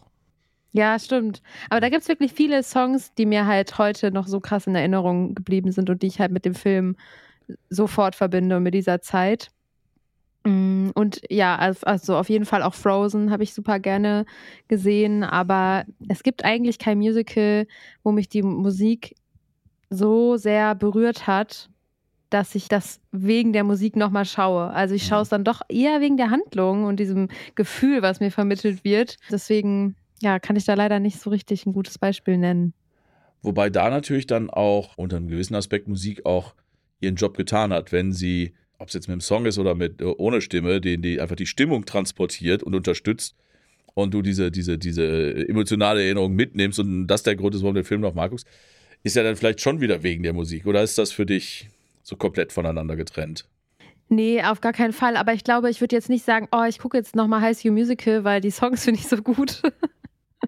[0.73, 1.41] Ja, stimmt.
[1.69, 4.75] Aber da gibt es wirklich viele Songs, die mir halt heute noch so krass in
[4.75, 6.95] Erinnerung geblieben sind und die ich halt mit dem Film
[7.69, 9.49] sofort verbinde und mit dieser Zeit.
[10.45, 14.25] Mm, Und ja, also- also auf jeden Fall auch Frozen habe ich super gerne
[14.67, 17.67] gesehen, aber es gibt eigentlich kein Musical,
[18.03, 19.15] wo mich die Musik
[19.89, 21.69] so sehr berührt hat,
[22.29, 24.71] dass ich das wegen der Musik nochmal schaue.
[24.71, 28.31] Also ich schaue es dann doch eher wegen der Handlung und diesem Gefühl, was mir
[28.31, 29.17] vermittelt wird.
[29.31, 32.73] Deswegen, ja, kann ich da leider nicht so richtig ein gutes Beispiel nennen.
[33.41, 36.55] Wobei da natürlich dann auch unter einem gewissen Aspekt Musik auch
[37.01, 40.01] ihren Job getan hat, wenn sie ob es jetzt mit dem Song ist oder mit
[40.01, 43.35] äh, ohne Stimme, die, die einfach die Stimmung transportiert und unterstützt
[43.93, 47.81] und du diese, diese, diese emotionale Erinnerung mitnimmst und das der Grund ist, warum du
[47.81, 48.45] den Film noch magst,
[49.03, 50.65] ist ja dann vielleicht schon wieder wegen der Musik.
[50.65, 51.69] Oder ist das für dich
[52.03, 53.47] so komplett voneinander getrennt?
[54.09, 55.15] Nee, auf gar keinen Fall.
[55.15, 57.71] Aber ich glaube, ich würde jetzt nicht sagen, oh, ich gucke jetzt nochmal High School
[57.71, 59.61] Musical, weil die Songs finde ich so gut.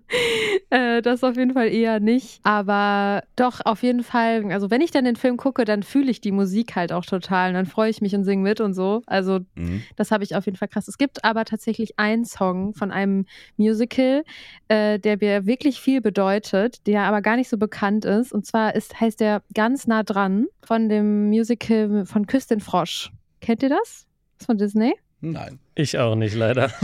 [0.70, 2.40] äh, das auf jeden Fall eher nicht.
[2.44, 6.22] Aber doch, auf jeden Fall, also wenn ich dann den Film gucke, dann fühle ich
[6.22, 9.02] die Musik halt auch total und dann freue ich mich und singe mit und so.
[9.06, 9.84] Also mhm.
[9.96, 10.88] das habe ich auf jeden Fall krass.
[10.88, 13.26] Es gibt aber tatsächlich einen Song von einem
[13.58, 14.24] Musical,
[14.68, 18.34] äh, der mir wirklich viel bedeutet, der aber gar nicht so bekannt ist.
[18.34, 23.12] Und zwar ist, heißt der ganz nah dran von dem Musical von Küss den Frosch.
[23.42, 24.08] Kennt ihr das?
[24.38, 24.96] Das ist von Disney?
[25.32, 25.60] Nein.
[25.76, 26.72] Ich auch nicht, leider.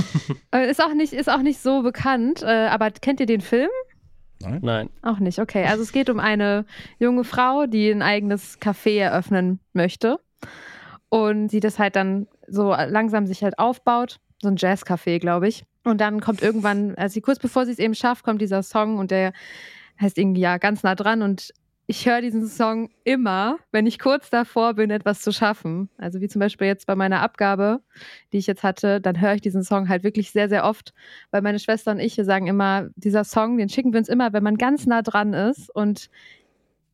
[0.54, 2.41] Äh, ist auch nicht, ist auch nicht so bekannt.
[2.43, 3.69] Äh, aber kennt ihr den Film?
[4.41, 4.60] Nein.
[4.62, 4.89] Nein.
[5.01, 5.65] Auch nicht, okay.
[5.65, 6.65] Also es geht um eine
[6.99, 10.19] junge Frau, die ein eigenes Café eröffnen möchte.
[11.08, 14.19] Und sie das halt dann so langsam sich halt aufbaut.
[14.41, 15.63] So ein Jazzcafé, glaube ich.
[15.84, 19.12] Und dann kommt irgendwann, also kurz bevor sie es eben schafft, kommt dieser Song und
[19.12, 19.32] der
[20.01, 21.54] heißt irgendwie ja ganz nah dran und
[21.87, 25.89] ich höre diesen Song immer, wenn ich kurz davor bin, etwas zu schaffen.
[25.97, 27.81] Also wie zum Beispiel jetzt bei meiner Abgabe,
[28.31, 30.93] die ich jetzt hatte, dann höre ich diesen Song halt wirklich sehr, sehr oft,
[31.31, 34.31] weil meine Schwester und ich, wir sagen immer, dieser Song, den schicken wir uns immer,
[34.31, 35.69] wenn man ganz nah dran ist.
[35.75, 36.09] Und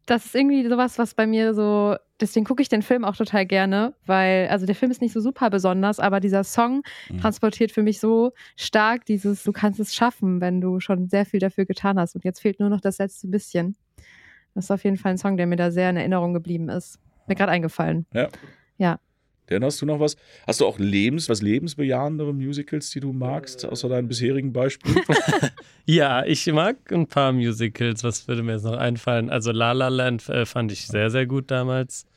[0.08, 3.46] das ist irgendwie sowas, was bei mir so, deswegen gucke ich den Film auch total
[3.46, 7.20] gerne, weil, also der Film ist nicht so super besonders, aber dieser Song mhm.
[7.20, 11.42] transportiert für mich so stark dieses, du kannst es schaffen, wenn du schon sehr viel
[11.42, 12.16] dafür getan hast.
[12.16, 13.76] Und jetzt fehlt nur noch das letzte bisschen.
[14.58, 16.98] Das ist auf jeden Fall ein Song, der mir da sehr in Erinnerung geblieben ist.
[17.28, 18.08] Mir gerade eingefallen.
[18.12, 18.28] Ja.
[18.80, 19.00] Ja.
[19.46, 20.16] Dann hast du noch was?
[20.48, 25.00] Hast du auch Lebens, was lebensbejahendere Musicals, die du magst, außer deinen bisherigen Beispielen?
[25.86, 28.04] ja, ich mag ein paar Musicals.
[28.04, 29.30] Was würde mir jetzt noch einfallen?
[29.30, 32.08] Also La La Land äh, fand ich sehr, sehr gut damals.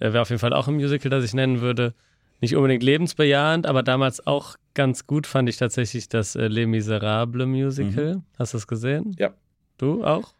[0.00, 1.94] Äh, Wäre auf jeden Fall auch ein Musical, das ich nennen würde.
[2.40, 7.46] Nicht unbedingt lebensbejahend, aber damals auch ganz gut fand ich tatsächlich das äh, Les Miserables
[7.46, 8.16] Musical.
[8.16, 8.22] Mhm.
[8.40, 9.14] Hast du es gesehen?
[9.20, 9.30] Ja.
[9.78, 10.34] Du auch?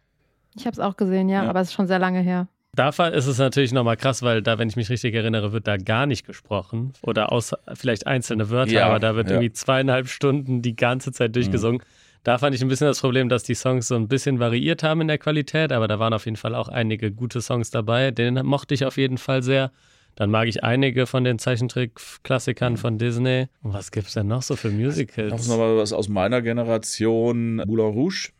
[0.57, 2.47] Ich habe es auch gesehen, ja, ja, aber es ist schon sehr lange her.
[2.73, 5.77] Da ist es natürlich nochmal krass, weil da, wenn ich mich richtig erinnere, wird da
[5.77, 6.93] gar nicht gesprochen.
[7.01, 9.35] Oder außer vielleicht einzelne Wörter, ja, aber da wird ja.
[9.35, 11.81] irgendwie zweieinhalb Stunden die ganze Zeit durchgesungen.
[11.81, 12.21] Mhm.
[12.23, 15.01] Da fand ich ein bisschen das Problem, dass die Songs so ein bisschen variiert haben
[15.01, 18.11] in der Qualität, aber da waren auf jeden Fall auch einige gute Songs dabei.
[18.11, 19.71] Den mochte ich auf jeden Fall sehr.
[20.15, 22.77] Dann mag ich einige von den Zeichentrick-Klassikern mhm.
[22.77, 23.47] von Disney.
[23.63, 25.47] Und was gibt es denn noch so für Musicals?
[25.47, 27.57] Noch mal was aus meiner Generation.
[27.57, 28.31] Moulin Rouge.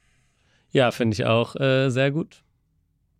[0.72, 2.44] Ja, finde ich auch äh, sehr gut.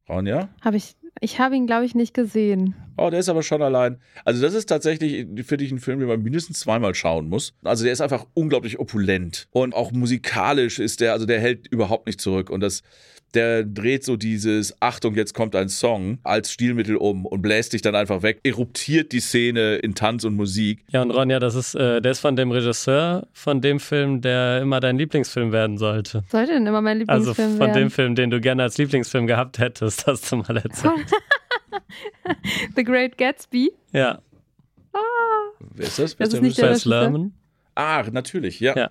[0.10, 0.50] Ronja?
[0.62, 2.76] Habe ich, ich habe ihn, glaube ich, nicht gesehen.
[2.98, 4.00] Oh, der ist aber schon allein.
[4.26, 7.54] Also, das ist tatsächlich für dich ein Film, den man mindestens zweimal schauen muss.
[7.64, 9.48] Also, der ist einfach unglaublich opulent.
[9.52, 12.50] Und auch musikalisch ist der, also der hält überhaupt nicht zurück.
[12.50, 12.84] Und das
[13.34, 17.82] der dreht so dieses Achtung, jetzt kommt ein Song als Stilmittel um und bläst dich
[17.82, 20.84] dann einfach weg, eruptiert die Szene in Tanz und Musik.
[20.92, 24.62] Ja, und Ronja, das ist, äh, der ist von dem Regisseur von dem Film, der
[24.62, 26.24] immer dein Lieblingsfilm werden sollte.
[26.30, 27.44] Sollte denn immer mein Lieblingsfilm werden?
[27.44, 27.84] Also von werden?
[27.84, 30.94] dem Film, den du gerne als Lieblingsfilm gehabt hättest, hast du mal erzählt.
[32.76, 33.72] The Great Gatsby?
[33.92, 34.20] Ja.
[34.94, 35.00] Ah.
[35.76, 36.18] Wer ist das?
[36.18, 37.30] Wer das ist, ist nicht der
[37.76, 38.76] Ah, natürlich, ja.
[38.76, 38.90] ja.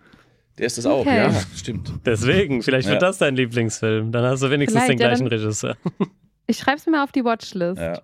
[0.59, 1.17] Der ist das auch, okay.
[1.17, 1.93] ja, stimmt.
[2.05, 3.09] Deswegen, vielleicht wird ja.
[3.09, 4.11] das dein Lieblingsfilm.
[4.11, 5.77] Dann hast du wenigstens vielleicht, den gleichen ja, Regisseur.
[6.49, 7.81] Ich schreibe es mir auf die Watchlist.
[7.81, 8.01] Ja.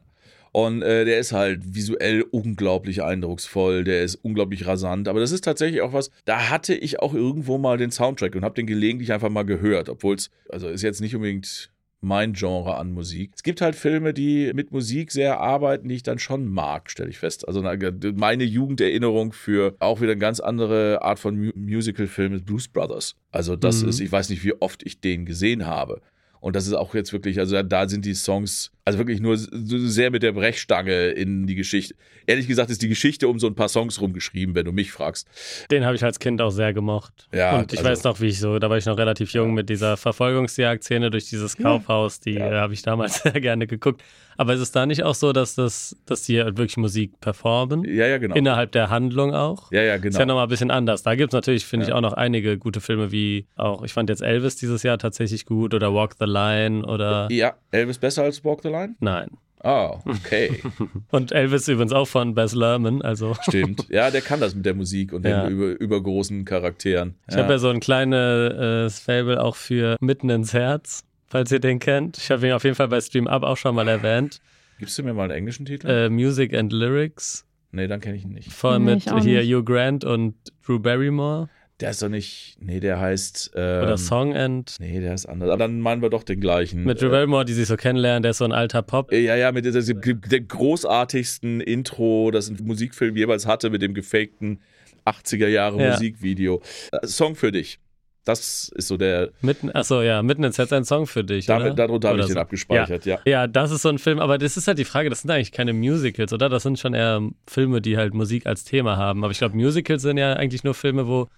[0.51, 5.09] Und äh, der ist halt visuell unglaublich eindrucksvoll, der ist unglaublich rasant.
[5.09, 8.45] Aber das ist tatsächlich auch was, da hatte ich auch irgendwo mal den Soundtrack und
[8.45, 11.71] habe den gelegentlich einfach mal gehört, obwohl es, also ist jetzt nicht unbedingt
[12.03, 13.31] mein Genre an Musik.
[13.35, 17.09] Es gibt halt Filme, die mit Musik sehr arbeiten, die ich dann schon mag, stelle
[17.09, 17.47] ich fest.
[17.47, 23.15] Also meine Jugenderinnerung für auch wieder eine ganz andere Art von Musical-Film ist Blues Brothers.
[23.31, 23.88] Also das mhm.
[23.88, 26.03] ist, ich weiß nicht, wie oft ich den gesehen habe.
[26.42, 30.11] Und das ist auch jetzt wirklich, also da sind die Songs also wirklich nur sehr
[30.11, 31.94] mit der Brechstange in die Geschichte.
[32.26, 35.28] Ehrlich gesagt ist die Geschichte um so ein paar Songs rumgeschrieben, wenn du mich fragst.
[35.70, 37.28] Den habe ich als Kind auch sehr gemocht.
[37.33, 39.55] Ja, und ich also, weiß noch, wie ich so, da war ich noch relativ jung
[39.55, 42.61] mit dieser Verfolgungsjagd-Szene durch dieses Kaufhaus, die ja.
[42.61, 44.02] habe ich damals sehr gerne geguckt.
[44.37, 47.85] Aber ist es da nicht auch so, dass, das, dass die halt wirklich Musik performen?
[47.85, 48.35] Ja, ja, genau.
[48.35, 49.71] Innerhalb der Handlung auch?
[49.73, 50.09] Ja, ja, genau.
[50.09, 51.03] Ist ja nochmal ein bisschen anders.
[51.03, 51.90] Da gibt es natürlich, finde ja.
[51.90, 55.47] ich, auch noch einige gute Filme, wie auch, ich fand jetzt Elvis dieses Jahr tatsächlich
[55.47, 57.29] gut oder Walk the Line oder.
[57.31, 58.95] Ja, Elvis besser als Walk the Line?
[59.01, 59.29] Nein.
[59.64, 60.61] Oh, okay.
[61.11, 63.35] und Elvis übrigens auch von Bess Lerman, also.
[63.42, 63.87] Stimmt.
[63.90, 65.45] Ja, der kann das mit der Musik und ja.
[65.45, 67.14] den über, übergroßen Charakteren.
[67.29, 67.42] Ich ja.
[67.42, 71.79] habe ja so ein kleines äh, Fable auch für Mitten ins Herz, falls ihr den
[71.79, 72.18] kennt.
[72.18, 74.40] Ich habe ihn auf jeden Fall bei Stream Up auch schon mal erwähnt.
[74.79, 75.88] Gibst du mir mal einen englischen Titel?
[75.88, 77.47] Äh, Music and Lyrics.
[77.71, 78.53] Nee, dann kenne ich ihn nicht.
[78.53, 79.51] Von nee, mit hier nicht.
[79.51, 80.35] Hugh Grant und
[80.66, 81.49] Drew Barrymore.
[81.81, 82.59] Der ist doch nicht.
[82.61, 83.53] Nee, der heißt.
[83.57, 84.77] Ähm, Oder Song End.
[84.79, 85.49] Nee, der ist anders.
[85.49, 86.85] Aber dann meinen wir doch den gleichen.
[86.85, 89.11] Mit Drew Barrymore, die sich so kennenlernen, der ist so ein alter Pop.
[89.11, 94.61] Äh, ja, ja, mit dem großartigsten Intro, das ein Musikfilm jeweils hatte, mit dem gefakten
[95.07, 95.90] 80er Jahre Ja.
[95.92, 96.61] Musikvideo.
[96.92, 97.79] Äh, Song für dich.
[98.24, 99.30] Das ist so der.
[99.40, 101.46] Mitten, achso, ja, mitten ins Herz ein Song für dich.
[101.46, 102.40] Damit, darunter habe ich Oder den so.
[102.40, 103.18] abgespeichert, ja.
[103.24, 105.50] Ja, das ist so ein Film, aber das ist halt die Frage, das sind eigentlich
[105.50, 106.48] keine Musicals, oder?
[106.48, 109.24] Das sind schon eher Filme, die halt Musik als Thema haben.
[109.24, 111.28] Aber ich glaube, Musicals sind ja eigentlich nur Filme, wo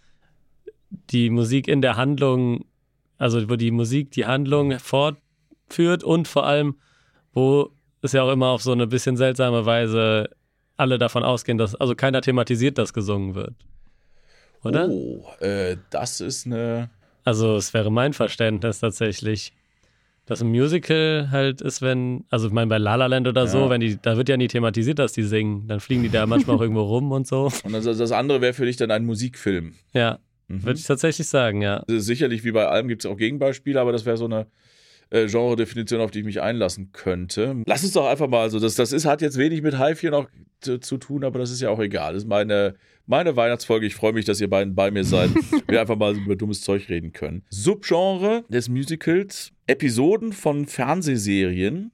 [0.91, 2.67] die Musik in der Handlung,
[3.17, 6.77] also wo die Musik die Handlung fortführt und vor allem,
[7.33, 7.71] wo
[8.03, 10.29] es ja auch immer auf so eine bisschen seltsame Weise
[10.77, 13.55] alle davon ausgehen, dass, also keiner thematisiert, dass gesungen wird.
[14.65, 14.89] Oder?
[14.89, 16.91] Oh, äh, das ist eine.
[17.25, 19.53] Also es wäre mein Verständnis tatsächlich,
[20.27, 23.59] dass ein Musical halt ist, wenn, also ich meine bei La La Land oder so,
[23.61, 23.71] Ja.
[23.71, 26.57] wenn die, da wird ja nie thematisiert, dass die singen, dann fliegen die da manchmal
[26.57, 27.51] auch irgendwo rum und so.
[27.63, 29.75] Und das, das andere wäre für dich dann ein Musikfilm.
[29.93, 30.63] Ja, Mhm.
[30.65, 31.79] würde ich tatsächlich sagen, ja.
[31.89, 34.47] Also Sicherlich, wie bei allem, gibt es auch Gegenbeispiele, aber das wäre so eine
[35.09, 37.63] äh, Genre-Definition, auf die ich mich einlassen könnte.
[37.67, 40.11] Lass uns doch einfach mal, also das, das ist, hat jetzt wenig mit Hive hier
[40.11, 40.29] noch
[40.61, 42.13] zu, zu tun, aber das ist ja auch egal.
[42.13, 42.75] Das ist meine,
[43.07, 43.87] meine Weihnachtsfolge.
[43.87, 45.31] Ich freue mich, dass ihr beiden bei mir seid.
[45.69, 47.43] wir einfach mal über dummes Zeug reden können.
[47.51, 51.91] Subgenre des Musicals, Episoden von Fernsehserien,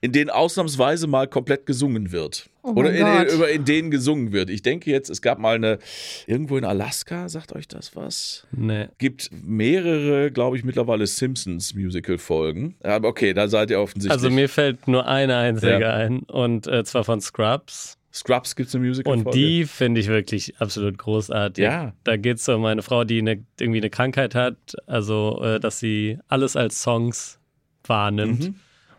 [0.00, 2.50] in denen ausnahmsweise mal komplett gesungen wird.
[2.62, 4.50] Oh Oder in, über, in denen gesungen wird.
[4.50, 5.78] Ich denke jetzt, es gab mal eine,
[6.26, 8.46] irgendwo in Alaska, sagt euch das was?
[8.52, 8.88] Nee.
[8.98, 12.74] gibt mehrere, glaube ich, mittlerweile Simpsons-Musical-Folgen.
[12.82, 14.12] Aber okay, da seid ihr offensichtlich.
[14.12, 15.94] Also mir fällt nur eine einzige Ja.
[15.94, 17.96] ein und äh, zwar von Scrubs.
[18.14, 19.28] Scrubs gibt es eine Musical-Folge.
[19.28, 21.64] Und die finde ich wirklich absolut großartig.
[21.64, 21.94] Ja.
[22.04, 25.80] Da geht es um eine Frau, die eine, irgendwie eine Krankheit hat, also äh, dass
[25.80, 27.40] sie alles als Songs
[27.84, 28.50] wahrnimmt.
[28.50, 28.54] Mhm.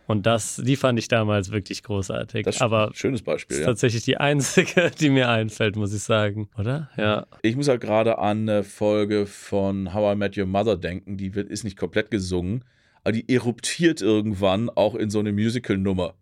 [0.08, 2.46] Und das, die fand ich damals wirklich großartig.
[2.46, 3.68] Das ist Aber ein schönes Beispiel, ist ja.
[3.68, 6.50] tatsächlich die einzige, die mir einfällt, muss ich sagen.
[6.58, 6.90] Oder?
[6.98, 7.26] Ja.
[7.42, 11.18] Ich muss halt gerade an eine Folge von How I Met Your Mother denken.
[11.18, 12.66] Die wird, ist nicht komplett gesungen,
[13.04, 16.14] aber die eruptiert irgendwann auch in so eine Musical-Nummer.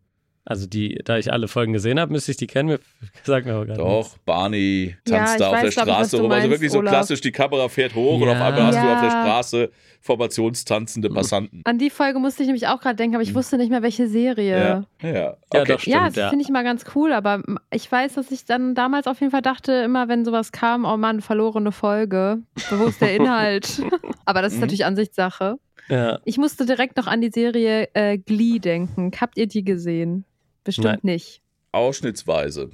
[0.45, 2.77] Also die, da ich alle Folgen gesehen habe, müsste ich die kennen.
[3.23, 6.21] Sag mir aber gerade Doch, Barney Ja, tanzt ich da auf weiß, der ich, Straße
[6.21, 6.31] rum.
[6.31, 6.91] Also wirklich so Olaf.
[6.91, 8.33] klassisch, die Kamera fährt hoch und Ja.
[8.33, 9.21] auf einmal hast du auf der Ja.
[9.23, 11.61] Straße formationstanzende Passanten.
[11.65, 14.07] An die Folge musste ich nämlich auch gerade denken, aber ich wusste nicht mehr, welche
[14.07, 14.85] Serie.
[15.01, 15.09] Ja, ja.
[15.13, 15.71] Ja, Okay.
[15.73, 15.95] doch, stimmt.
[15.95, 16.29] Ja, das ja.
[16.29, 19.41] finde ich immer ganz cool, aber ich weiß, dass ich dann damals auf jeden Fall
[19.41, 22.39] dachte, immer wenn sowas kam, oh Mann, verlorene Folge.
[22.69, 23.81] Wo ist der Inhalt?
[24.25, 24.61] aber das ist Mhm.
[24.61, 25.55] natürlich Ansichtssache.
[25.89, 26.19] Ja.
[26.25, 29.11] Ich musste direkt noch an die Serie äh, Glee denken.
[29.19, 30.25] Habt ihr die gesehen?
[30.63, 30.99] Bestimmt Nein.
[31.03, 31.41] nicht.
[31.71, 32.71] Ausschnittsweise.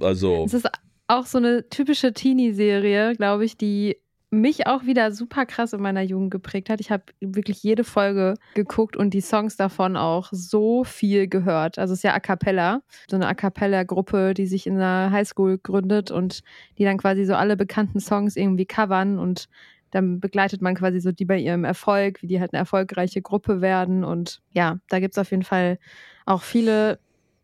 [0.00, 0.68] Also, Es ist
[1.06, 3.96] auch so eine typische Teenie-Serie, glaube ich, die
[4.34, 6.80] mich auch wieder super krass in meiner Jugend geprägt hat.
[6.80, 11.78] Ich habe wirklich jede Folge geguckt und die Songs davon auch so viel gehört.
[11.78, 15.58] Also es ist ja A Cappella, so eine A Cappella-Gruppe, die sich in einer Highschool
[15.58, 16.42] gründet und
[16.78, 19.48] die dann quasi so alle bekannten Songs irgendwie covern und
[19.90, 23.60] dann begleitet man quasi so die bei ihrem Erfolg, wie die halt eine erfolgreiche Gruppe
[23.60, 24.02] werden.
[24.02, 25.78] Und ja, da gibt es auf jeden Fall
[26.26, 26.98] auch viele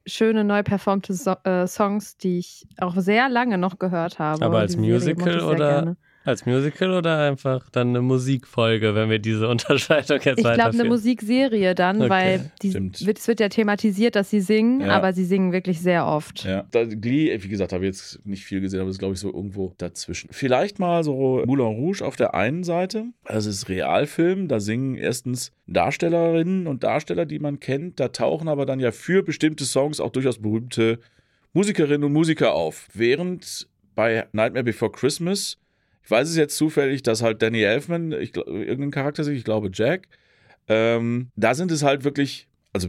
[0.07, 4.45] schöne neu performte so äh, Songs, die ich auch sehr lange noch gehört habe.
[4.45, 5.97] Aber als Musical oder.
[6.23, 10.85] Als Musical oder einfach dann eine Musikfolge, wenn wir diese Unterscheidung jetzt Ich glaube, eine?
[10.85, 12.75] Musikserie dann, Okay, weil die,
[13.07, 14.89] wird, es wird ja thematisiert, dass sie singen, Ja.
[14.97, 16.45] aber sie singen wirklich sehr oft.
[16.45, 19.15] Ja, da, Glee, wie gesagt, habe ich jetzt nicht viel gesehen, aber das ist, glaube
[19.15, 20.29] ich, so irgendwo dazwischen.
[20.31, 23.05] Vielleicht mal so Moulin Rouge auf der einen Seite.
[23.25, 27.99] Das ist Realfilm, da singen erstens Darstellerinnen und Darsteller, die man kennt.
[27.99, 30.99] Da tauchen aber dann ja für bestimmte Songs auch durchaus berühmte
[31.55, 32.89] Musikerinnen und Musiker auf.
[32.93, 35.57] Während bei Nightmare Before Christmas,
[36.03, 39.45] ich weiß es jetzt zufällig, dass halt Danny Elfman, ich, glaub, irgendeinen Charakter sich, ich
[39.45, 40.09] glaube Jack,
[40.69, 42.89] ähm, da sind es halt wirklich, also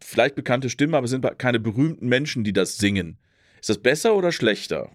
[0.00, 3.18] vielleicht bekannte Stimmen, aber es sind keine berühmten Menschen, die das singen.
[3.60, 4.90] Ist das besser oder schlechter?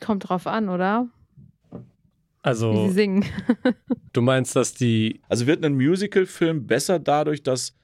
[0.00, 1.08] Kommt drauf an, oder?
[1.70, 1.78] Wie
[2.42, 3.24] Also, sie singen.
[4.12, 5.22] du meinst, dass die.
[5.28, 7.74] Also wird ein Musicalfilm besser dadurch, dass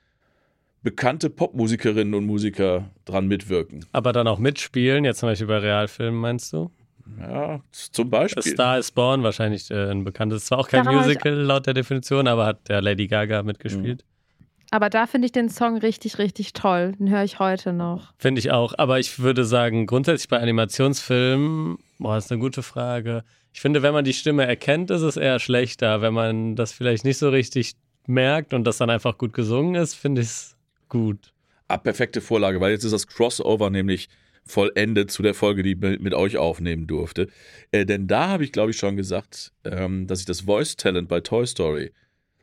[0.83, 3.87] bekannte Popmusikerinnen und Musiker dran mitwirken?
[3.93, 6.71] Aber dann auch mitspielen, jetzt zum Beispiel bei Realfilmen, meinst du?
[7.19, 8.43] Ja, zum A Beispiel.
[8.43, 12.29] Star is Born, wahrscheinlich äh, ein bekanntes, zwar auch kein Daran Musical laut der Definition,
[12.29, 14.05] aber hat der Lady Gaga mitgespielt.
[14.71, 16.93] Aber da finde ich den Song richtig, richtig toll.
[16.99, 18.13] Den höre ich heute noch.
[18.19, 18.73] Finde ich auch.
[18.79, 23.25] Aber ich würde sagen, grundsätzlich bei Animationsfilmen, boah, ist eine gute Frage.
[23.53, 26.03] Ich finde, wenn man die Stimme erkennt, ist es eher schlechter.
[26.03, 27.75] Wenn man das vielleicht nicht so richtig
[28.07, 30.57] merkt und das dann einfach gut gesungen ist, finde ich es
[30.89, 31.33] gut.
[31.67, 34.09] Ah, perfekte Vorlage, weil jetzt ist das Crossover nämlich
[34.51, 37.29] vollendet zu der Folge, die ich mit euch aufnehmen durfte.
[37.71, 41.09] Äh, denn da habe ich, glaube ich, schon gesagt, ähm, dass ich das Voice Talent
[41.09, 41.93] bei Toy Story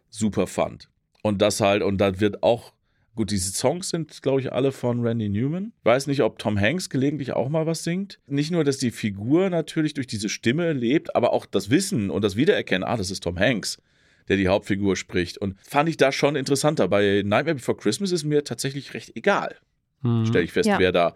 [0.09, 0.89] super fand.
[1.21, 2.73] Und das halt, und da wird auch
[3.17, 5.73] Gut, diese Songs sind, glaube ich, alle von Randy Newman.
[5.79, 8.19] Ich weiß nicht, ob Tom Hanks gelegentlich auch mal was singt.
[8.27, 12.23] Nicht nur, dass die Figur natürlich durch diese Stimme lebt, aber auch das Wissen und
[12.23, 13.81] das Wiedererkennen, ah, das ist Tom Hanks,
[14.27, 15.39] der die Hauptfigur spricht.
[15.39, 16.87] Und fand ich da schon interessanter.
[16.87, 19.55] Bei Nightmare Before Christmas ist mir tatsächlich recht egal.
[20.03, 20.27] Mhm.
[20.27, 20.77] Stelle ich fest, Ja.
[20.77, 21.15] wer da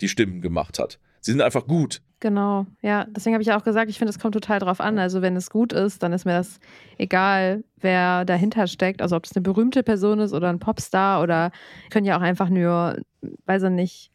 [0.00, 0.98] die Stimmen gemacht hat.
[1.20, 2.02] Sie sind einfach gut.
[2.20, 3.06] Genau, ja.
[3.10, 4.98] Deswegen habe ich ja auch gesagt, ich finde, es kommt total drauf an.
[4.98, 6.58] Also, wenn es gut ist, dann ist mir das
[6.98, 9.02] egal, wer dahinter steckt.
[9.02, 11.50] Also, ob es eine berühmte Person ist oder ein Popstar oder
[11.90, 12.96] können ja auch einfach nur,
[13.46, 14.10] weiß ich nicht,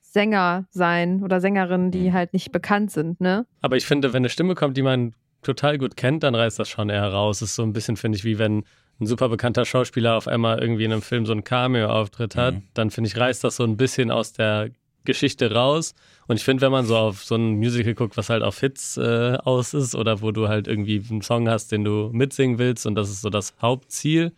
[0.00, 2.12] Sänger sein oder Sängerinnen, die Mhm.
[2.14, 3.46] halt nicht bekannt sind, ne?
[3.60, 6.68] Aber ich finde, wenn eine Stimme kommt, die man total gut kennt, dann reißt das
[6.68, 7.42] schon eher raus.
[7.42, 8.64] ist so ein bisschen, finde ich, wie wenn
[9.00, 12.62] ein super bekannter Schauspieler auf einmal irgendwie in einem Film so einen Cameo-Auftritt hat, Mhm.
[12.74, 14.70] dann finde ich, reißt das so ein bisschen aus der
[15.06, 15.94] Geschichte raus.
[16.26, 18.96] Und ich finde, wenn man so auf so ein Musical guckt, was halt auf Hits
[18.98, 22.84] äh, aus ist oder wo du halt irgendwie einen Song hast, den du mitsingen willst
[22.86, 24.32] und das ist so das Hauptziel,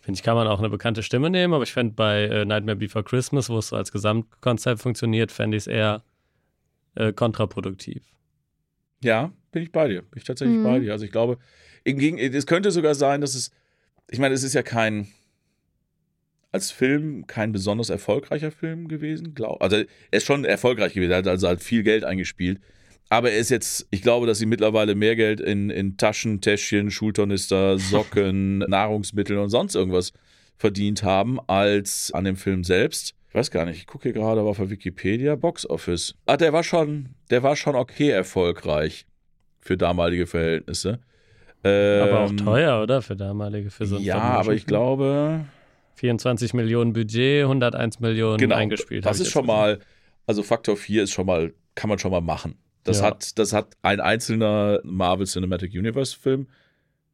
[0.00, 1.54] finde ich, kann man auch eine bekannte Stimme nehmen.
[1.54, 5.56] Aber ich fände bei äh, Nightmare Before Christmas, wo es so als Gesamtkonzept funktioniert, fände
[5.56, 6.02] ich es eher
[6.96, 8.02] äh, kontraproduktiv.
[9.02, 10.02] Ja, bin ich bei dir.
[10.02, 10.62] Bin ich tatsächlich Mhm.
[10.64, 10.92] bei dir.
[10.92, 11.38] Also ich glaube,
[11.84, 13.50] es könnte sogar sein, dass es,
[14.10, 15.08] ich meine, es ist ja kein,
[16.54, 21.18] als Film kein besonders erfolgreicher Film gewesen, glaube Also er ist schon erfolgreich gewesen, er
[21.18, 22.60] hat also halt viel Geld eingespielt.
[23.10, 26.90] Aber er ist jetzt, ich glaube, dass sie mittlerweile mehr Geld in, in Taschen, Täschchen,
[26.90, 30.12] Schultornister, Socken, Nahrungsmittel und sonst irgendwas
[30.56, 33.14] verdient haben, als an dem Film selbst.
[33.28, 36.14] Ich weiß gar nicht, ich gucke hier gerade aber auf der Wikipedia, Box Office.
[36.24, 39.06] Ah, der war schon, der war schon okay erfolgreich
[39.60, 41.00] für damalige Verhältnisse.
[41.64, 43.02] Aber auch Ähm, teuer, oder?
[43.02, 45.46] Für damalige, für so einen Ja, aber ich glaube,
[45.94, 49.06] 24 Millionen Budget, 101 Millionen genau, eingespielt.
[49.06, 49.56] das ist schon gesehen.
[49.56, 49.78] mal,
[50.26, 52.56] also Faktor 4 ist schon mal, kann man schon mal machen.
[52.84, 53.06] Das, Ja.
[53.06, 56.48] hat, das hat ein einzelner Marvel Cinematic Universe Film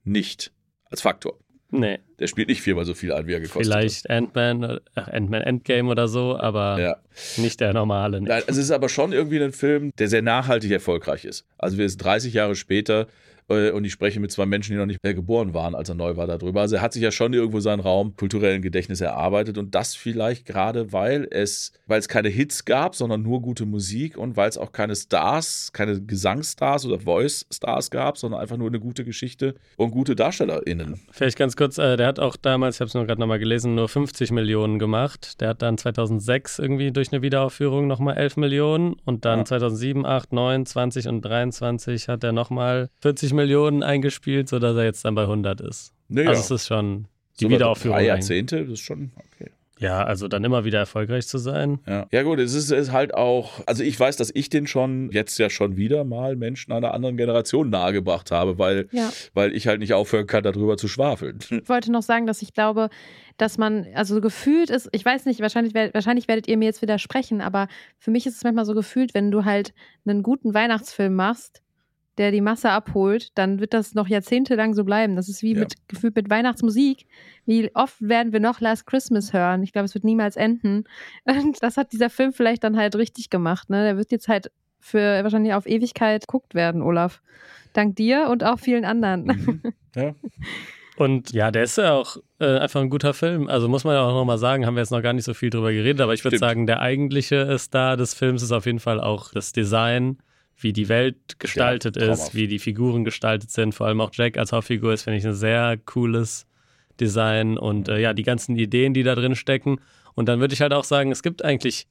[0.04, 0.52] nicht
[0.90, 1.38] als Faktor.
[1.72, 5.42] Nee, Der spielt nicht viermal so viel ein, wie er gekostet vielleicht Ant-Man, äh, Ant-Man
[5.42, 6.80] Endgame oder so, aber hat.
[6.80, 6.96] Ja.
[7.36, 8.20] nicht der normale.
[8.20, 8.28] Nee.
[8.28, 11.46] Nein, es ist aber schon irgendwie ein Film, der sehr nachhaltig erfolgreich ist.
[11.58, 13.06] Also wir sind 30 Jahre später
[13.50, 16.16] und ich spreche mit zwei Menschen, die noch nicht mehr geboren waren, als er neu
[16.16, 16.60] war darüber.
[16.60, 20.46] Also er hat sich ja schon irgendwo seinen Raum kulturellen Gedächtnis erarbeitet und das vielleicht
[20.46, 24.56] gerade, weil es, weil es keine Hits gab, sondern nur gute Musik und weil es
[24.56, 29.90] auch keine Stars, keine Gesangsstars oder Voice-Stars gab, sondern einfach nur eine gute Geschichte und
[29.90, 31.00] gute DarstellerInnen.
[31.10, 33.74] Vielleicht ganz kurz, äh, der hat auch damals, ich habe es nur gerade nochmal gelesen,
[33.74, 35.40] nur 50 Millionen gemacht.
[35.40, 39.44] Der hat dann 2006 irgendwie durch eine Wiederaufführung nochmal 11 Millionen und dann Ja.
[39.46, 43.39] 2007, 8, 9, 20 und 23 hat er nochmal 40 Millionen
[43.82, 45.92] eingespielt, sodass er jetzt dann bei 100 ist.
[46.08, 47.06] Naja, Also es ist schon
[47.38, 47.96] die sogar Wiederaufführung.
[47.98, 48.06] Drei.
[48.06, 49.50] Jahrzehnte, das ist schon okay.
[49.78, 51.78] Ja, also dann immer wieder erfolgreich zu sein.
[51.88, 52.06] Ja.
[52.12, 55.38] ja gut, es ist, ist halt auch, also ich weiß, dass ich den schon jetzt
[55.38, 59.10] ja schon wieder mal Menschen einer anderen Generation nahegebracht habe, weil, Ja.
[59.32, 61.38] weil ich halt nicht aufhören kann, darüber zu schwafeln.
[61.48, 62.90] Ich wollte noch sagen, dass ich glaube,
[63.38, 66.82] dass man, also so gefühlt ist, ich weiß nicht, wahrscheinlich, wahrscheinlich werdet ihr mir jetzt
[66.82, 67.66] widersprechen, aber
[67.98, 69.72] für mich ist es manchmal so gefühlt, wenn du halt
[70.04, 71.62] einen guten Weihnachtsfilm machst,
[72.18, 75.16] der die Masse abholt, dann wird das noch jahrzehntelang so bleiben.
[75.16, 75.60] Das ist wie Ja.
[75.60, 77.06] mit gefühlt mit Weihnachtsmusik.
[77.46, 79.62] Wie oft werden wir noch Last Christmas hören?
[79.62, 80.84] Ich glaube, es wird niemals enden.
[81.24, 83.70] Und das hat dieser Film vielleicht dann halt richtig gemacht.
[83.70, 83.82] Ne?
[83.84, 84.50] Der wird jetzt halt
[84.80, 87.22] für wahrscheinlich auf Ewigkeit geguckt werden, Olaf.
[87.72, 89.24] Dank dir und auch vielen anderen.
[89.24, 89.62] Mhm.
[89.94, 90.14] ja.
[90.96, 93.48] Und ja, der ist ja auch äh, einfach ein guter Film.
[93.48, 95.48] Also muss man ja auch nochmal sagen, haben wir jetzt noch gar nicht so viel
[95.48, 99.00] drüber geredet, aber ich würde sagen, der eigentliche Star des Films ist auf jeden Fall
[99.00, 100.18] auch das Design,
[100.62, 103.74] wie die Welt gestaltet Ja, ist, wie die Figuren gestaltet sind.
[103.74, 106.46] Vor allem auch Jack als Hauptfigur ist, finde ich, ein sehr cooles
[107.00, 109.80] Design und äh, ja, die ganzen Ideen, die da drin stecken.
[110.14, 111.86] Und dann würde ich halt auch sagen, es gibt eigentlich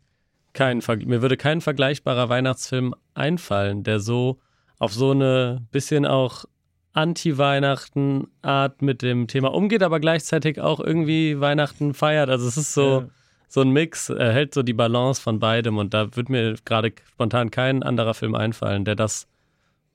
[0.53, 4.39] keinen, Ver- mir würde kein vergleichbarer Weihnachtsfilm einfallen, der so
[4.78, 6.45] auf so eine bisschen auch
[6.93, 12.30] Anti-Weihnachten-Art mit dem Thema umgeht, aber gleichzeitig auch irgendwie Weihnachten feiert.
[12.30, 13.09] Also es ist so, Ja.
[13.50, 16.93] So ein Mix, er hält so die Balance von beidem und da wird mir gerade
[17.12, 19.28] spontan kein anderer Film einfallen, der das,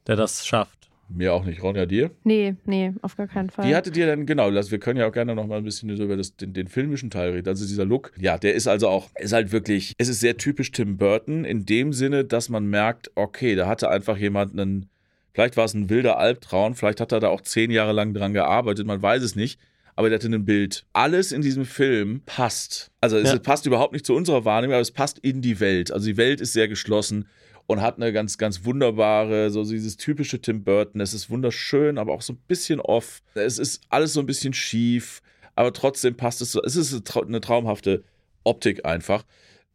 [0.09, 0.91] der das schafft.
[1.09, 2.11] Mir auch nicht, Ronja, dir?
[2.25, 3.69] nee, nee, auf gar keinen Fall.
[3.69, 5.95] Wie hattet ihr denn, genau, das, wir können ja auch gerne noch mal ein bisschen
[5.97, 7.49] so über das, den, den filmischen Teil reden.
[7.49, 10.73] Also dieser Look, ja, der ist also auch, ist halt wirklich, es ist sehr typisch
[10.73, 14.89] Tim Burton in dem Sinne, dass man merkt, okay, da hatte einfach jemand einen,
[15.33, 18.33] vielleicht war es ein wilder Albtraum, vielleicht hat er da auch zehn Jahre lang dran
[18.33, 19.61] gearbeitet, man weiß es nicht.
[19.97, 20.84] Aber der hatte ein Bild.
[20.92, 22.90] Alles in diesem Film passt.
[23.01, 23.38] Also es Ja.
[23.38, 25.92] passt überhaupt nicht zu unserer Wahrnehmung, aber es passt in die Welt.
[25.92, 27.28] Also die Welt ist sehr geschlossen
[27.66, 31.01] und hat eine ganz, ganz wunderbare, so dieses typische Tim Burton.
[31.01, 33.22] Es ist wunderschön, aber auch so ein bisschen off.
[33.34, 35.22] Es ist alles so ein bisschen schief,
[35.55, 36.61] aber trotzdem passt es so.
[36.62, 38.03] Es ist eine, trau- eine traumhafte
[38.42, 39.24] Optik einfach.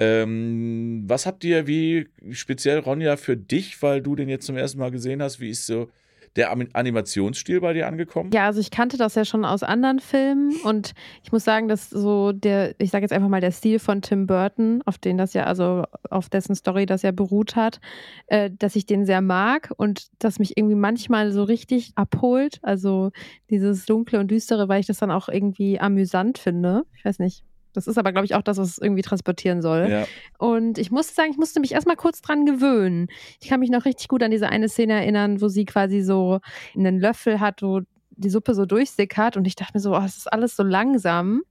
[0.01, 4.79] Ähm, was habt ihr, wie speziell Ronja für dich, weil du den jetzt zum ersten
[4.79, 5.89] Mal gesehen hast, wie ist so
[6.35, 8.31] der Animationsstil bei dir angekommen?
[8.33, 11.89] Ja, also ich kannte das ja schon aus anderen Filmen und ich muss sagen, dass
[11.89, 15.33] so der, ich sage jetzt einfach mal der Stil von Tim Burton, auf den das
[15.33, 17.79] ja, also auf dessen Story das ja beruht hat,
[18.27, 22.59] äh, dass ich den sehr mag und das mich irgendwie manchmal so richtig abholt.
[22.61, 23.11] Also
[23.49, 26.83] dieses Dunkle und Düstere, weil ich das dann auch irgendwie amüsant finde.
[26.95, 29.87] Ich weiß nicht, das ist aber, glaube ich, auch das, was es irgendwie transportieren soll.
[29.89, 30.05] Ja.
[30.37, 33.07] Und ich musste sagen, ich musste mich erstmal kurz dran gewöhnen.
[33.41, 36.39] Ich kann mich noch richtig gut an diese eine Szene erinnern, wo sie quasi so
[36.75, 39.37] einen Löffel hat, wo die Suppe so durchsickert.
[39.37, 41.43] Und ich dachte mir so, oh, es ist alles so langsam.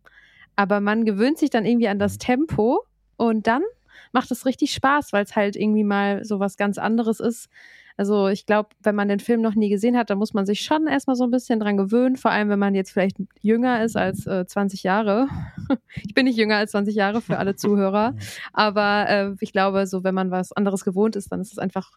[0.56, 2.18] Aber man gewöhnt sich dann irgendwie an das mhm.
[2.18, 2.84] Tempo
[3.16, 3.62] und dann
[4.12, 7.48] macht es richtig Spaß, weil es halt irgendwie mal so was ganz anderes ist,
[7.98, 10.60] also ich glaube, wenn man den Film noch nie gesehen hat, dann muss man sich
[10.60, 13.96] schon erstmal so ein bisschen dran gewöhnen, vor allem wenn man jetzt vielleicht jünger ist
[13.96, 15.26] als äh, 20 Jahre.
[15.96, 18.14] ich bin nicht jünger als 20 Jahre für alle Zuhörer,
[18.52, 21.90] aber äh, ich glaube, so wenn man was anderes gewohnt ist, dann ist es einfach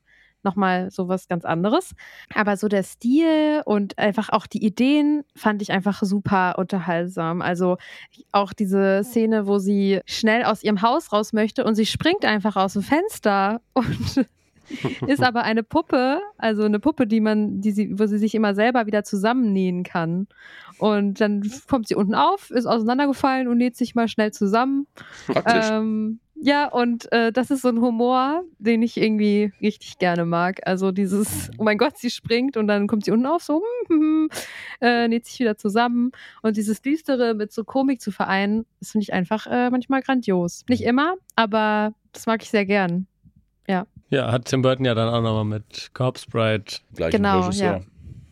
[0.43, 1.93] nochmal so was ganz anderes.
[2.33, 7.43] Aber so der Stil und einfach auch die Ideen fand ich einfach super unterhaltsam.
[7.43, 7.77] Also
[8.31, 12.55] auch diese Szene, wo sie schnell aus ihrem Haus raus möchte und sie springt einfach
[12.55, 14.25] aus dem Fenster und
[15.07, 18.55] ist aber eine Puppe, also eine Puppe, die man, die sie, wo sie sich immer
[18.55, 20.27] selber wieder zusammennähen kann.
[20.77, 24.87] Und dann kommt sie unten auf, ist auseinandergefallen und näht sich mal schnell zusammen.
[25.27, 25.69] Praktisch.
[25.71, 30.59] Ähm, ja, und äh, das ist so ein Humor, den ich irgendwie richtig gerne mag.
[30.65, 33.99] Also dieses, oh mein Gott, sie springt und dann kommt sie unten auf, so hm,
[33.99, 34.29] hm,
[34.81, 36.11] äh, näht sich wieder zusammen.
[36.41, 40.65] Und dieses Düstere mit so Komik zu vereinen, das finde ich einfach äh, manchmal grandios.
[40.67, 43.05] Nicht immer, aber das mag ich sehr gern.
[43.67, 43.85] Ja.
[44.11, 46.65] Ja, hat Tim Burton ja dann auch nochmal mit Corpse Bride.
[46.93, 47.77] Gleichen genau, Regisseur.
[47.77, 47.81] Ja.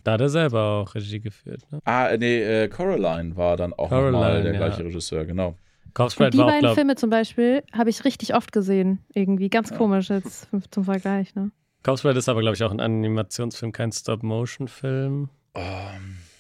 [0.03, 1.61] Da hat er selber auch Regie geführt.
[1.71, 1.79] Ne?
[1.85, 4.59] Ah, nee, äh, Coraline war dann auch nochmal der ja.
[4.59, 5.55] gleiche Regisseur, genau.
[5.93, 8.99] Corpse Bride die war beiden auch, Filme zum Beispiel habe ich richtig oft gesehen.
[9.13, 9.77] Irgendwie ganz ja.
[9.77, 11.33] komisch jetzt zum Vergleich.
[11.35, 11.51] Ne?
[11.83, 15.29] Corpse Bride ist aber, glaube ich, auch ein Animationsfilm, kein Stop-Motion-Film.
[15.53, 15.63] Um.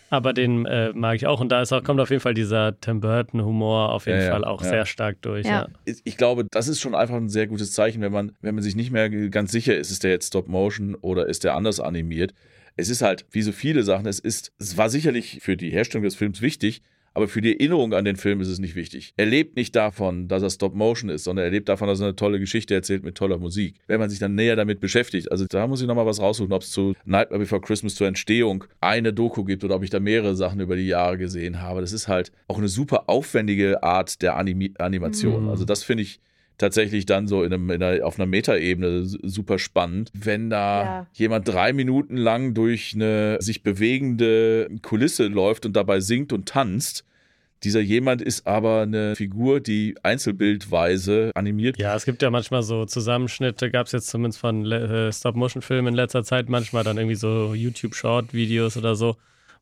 [0.09, 1.39] Aber den äh, mag ich auch.
[1.39, 4.43] Und da ist auch, kommt auf jeden Fall dieser Tim Burton-Humor auf jeden ja, Fall
[4.43, 4.69] auch ja.
[4.69, 5.45] sehr stark durch.
[5.45, 5.67] Ja.
[5.85, 8.75] Ich glaube, das ist schon einfach ein sehr gutes Zeichen, wenn man, wenn man sich
[8.75, 12.33] nicht mehr ganz sicher ist, ist der jetzt Stop-Motion oder ist der anders animiert.
[12.75, 16.03] Es ist halt, wie so viele Sachen, es ist, es war sicherlich für die Herstellung
[16.03, 16.81] des Films wichtig,
[17.13, 19.13] aber für die Erinnerung an den Film ist es nicht wichtig.
[19.17, 22.15] Er lebt nicht davon, dass er Stop-Motion ist, sondern er lebt davon, dass er eine
[22.15, 23.75] tolle Geschichte erzählt mit toller Musik.
[23.87, 26.61] Wenn man sich dann näher damit beschäftigt, also da muss ich nochmal was raussuchen, ob
[26.61, 30.35] es zu Nightmare Before Christmas zur Entstehung eine Doku gibt oder ob ich da mehrere
[30.35, 31.81] Sachen über die Jahre gesehen habe.
[31.81, 35.43] Das ist halt auch eine super aufwendige Art der Anim Animation.
[35.43, 35.49] Mhm.
[35.49, 36.19] Also das finde ich
[36.59, 41.07] tatsächlich dann so in einem, in einer, auf einer Metaebene super spannend, wenn da ja.
[41.13, 47.05] jemand drei Minuten lang durch eine sich bewegende Kulisse läuft und dabei singt und tanzt.
[47.63, 51.77] Dieser jemand ist aber eine Figur, die einzelbildweise animiert.
[51.77, 55.95] Ja, es gibt ja manchmal so Zusammenschnitte, gab es jetzt zumindest von äh, Stop-Motion-Filmen in
[55.95, 59.17] letzter Zeit, manchmal dann irgendwie so YouTube-Short-Videos oder so,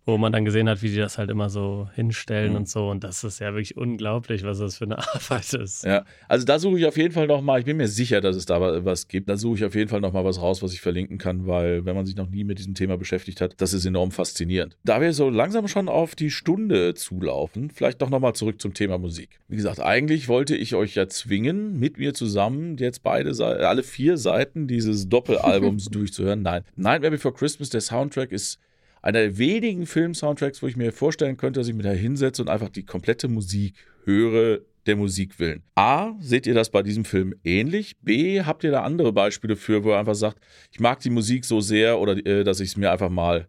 [0.07, 2.57] wo man dann gesehen hat, wie die das halt immer so hinstellen mhm.
[2.59, 2.89] und so.
[2.89, 5.83] Und das ist ja wirklich unglaublich, was das für eine Arbeit ist.
[5.83, 8.45] Ja, also da suche ich auf jeden Fall nochmal, ich bin mir sicher, dass es
[8.45, 9.27] da was gibt.
[9.27, 11.93] Da suche ich auf jeden Fall nochmal was raus, was ich verlinken kann, weil wenn
[11.93, 14.77] man sich noch nie mit diesem Thema beschäftigt hat, das ist enorm faszinierend.
[14.85, 18.97] Da wir so langsam schon auf die Stunde zulaufen, vielleicht doch nochmal zurück zum Thema
[18.97, 19.41] Musik.
[19.49, 24.15] Wie gesagt, eigentlich wollte ich euch ja zwingen, mit mir zusammen jetzt beide, alle vier
[24.15, 26.43] Seiten dieses Doppelalbums durchzuhören.
[26.43, 28.57] Nein, Nightmare Before Christmas, der Soundtrack ist
[29.07, 32.49] einer der wenigen Film-Soundtracks, wo ich mir vorstellen könnte, dass ich mich da hinsetze und
[32.49, 35.63] einfach die komplette Musik höre, der Musik willen.
[35.75, 37.95] A, seht ihr das bei diesem Film ähnlich?
[38.01, 40.39] B, habt ihr da andere Beispiele für, wo ihr einfach sagt,
[40.73, 43.47] ich mag die Musik so sehr oder äh, dass ich es mir einfach mal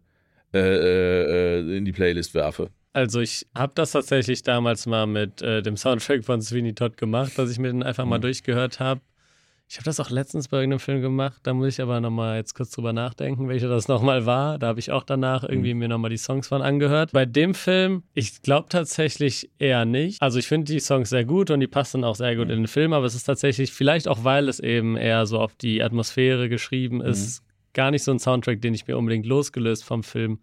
[0.53, 2.69] äh, äh, in die Playlist werfe?
[2.93, 7.37] Also ich habe das tatsächlich damals mal mit äh, dem Soundtrack von Sweeney Todd gemacht,
[7.37, 8.11] dass ich mir den einfach mhm.
[8.11, 9.01] mal durchgehört habe.
[9.71, 12.55] Ich habe das auch letztens bei irgendeinem Film gemacht, da muss ich aber nochmal jetzt
[12.55, 14.57] kurz drüber nachdenken, welcher das nochmal war.
[14.57, 15.79] Da habe ich auch danach irgendwie mhm.
[15.81, 17.11] mir nochmal die Songs von angehört.
[17.11, 20.23] Bei dem Film, ich glaube tatsächlich eher nicht.
[20.23, 22.53] Also ich finde die Songs sehr gut und die passen auch sehr gut mhm.
[22.53, 25.55] in den Film, aber es ist tatsächlich, vielleicht auch weil es eben eher so auf
[25.55, 27.05] die Atmosphäre geschrieben mhm.
[27.05, 27.45] ist, mhm.
[27.73, 30.39] gar nicht so ein Soundtrack, den ich mir unbedingt losgelöst vom Film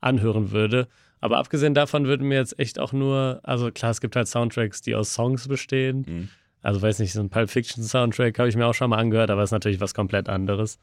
[0.00, 0.88] anhören würde.
[1.20, 4.82] Aber abgesehen davon würden mir jetzt echt auch nur, also klar, es gibt halt Soundtracks,
[4.82, 6.28] die aus Songs bestehen.
[6.64, 9.30] Also weiß nicht, so ein Pulp Fiction Soundtrack habe ich mir auch schon mal angehört,
[9.30, 10.78] aber ist natürlich was komplett anderes.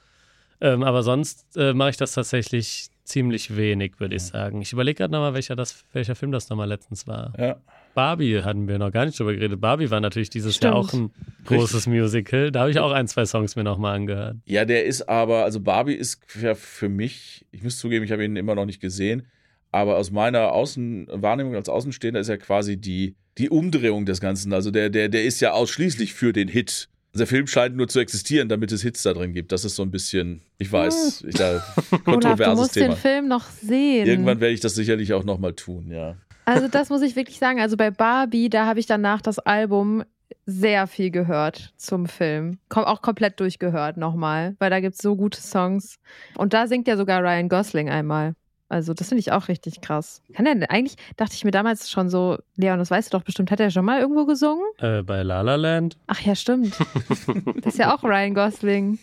[0.62, 4.62] Ähm, aber sonst äh, mache ich das tatsächlich ziemlich wenig, würde ich sagen.
[4.62, 5.56] Ich überlege gerade nochmal, welcher,
[5.92, 7.34] welcher Film das nochmal letztens war.
[7.36, 7.58] Ja.
[7.96, 9.60] Barbie hatten wir noch gar nicht drüber geredet.
[9.60, 10.76] Barbie war natürlich dieses Stimmt.
[10.76, 11.10] Jahr auch ein
[11.46, 11.94] großes Richtig.
[11.94, 12.52] Musical.
[12.52, 14.38] Da habe ich auch ein, zwei Songs mir nochmal angehört.
[14.46, 18.24] Ja, der ist aber, also Barbie ist ja für mich, ich muss zugeben, ich habe
[18.24, 19.26] ihn immer noch nicht gesehen,
[19.72, 24.54] aber aus meiner Außenwahrnehmung als Außenstehender ist er quasi die die Umdrehung des Ganzen.
[24.54, 28.00] Also der, der, der ist ja ausschließlich für den Hit Der Film scheint nur zu
[28.00, 29.52] existieren, damit es Hits da drin gibt.
[29.52, 32.88] Das ist so ein bisschen, ich weiß, ich da Olaf, du kontroverses musst Thema.
[32.90, 34.08] den Film noch sehen.
[34.08, 36.16] Irgendwann werde ich das sicherlich auch nochmal tun, ja.
[36.46, 37.60] Also das muss ich wirklich sagen.
[37.60, 40.04] Also bei Barbie, da habe ich danach das Album
[40.46, 42.58] sehr viel gehört zum Film.
[42.70, 45.98] Kom auch komplett durchgehört nochmal, weil da gibt es so gute Songs.
[46.36, 48.34] Und da singt ja sogar Ryan Gosling einmal.
[48.72, 50.22] Also das finde ich auch richtig krass.
[50.34, 53.26] Kann er denn, eigentlich dachte ich mir damals schon so, Leon, das weißt du doch
[53.26, 54.64] bestimmt, hat er schon mal irgendwo gesungen?
[54.78, 55.98] Äh, bei La La Land.
[56.08, 56.74] Ach ja, stimmt.
[57.58, 58.98] das ist ja auch Ryan Gosling.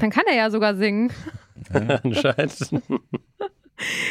[0.00, 1.12] Dann kann er ja sogar singen.
[2.02, 2.58] Anscheinend.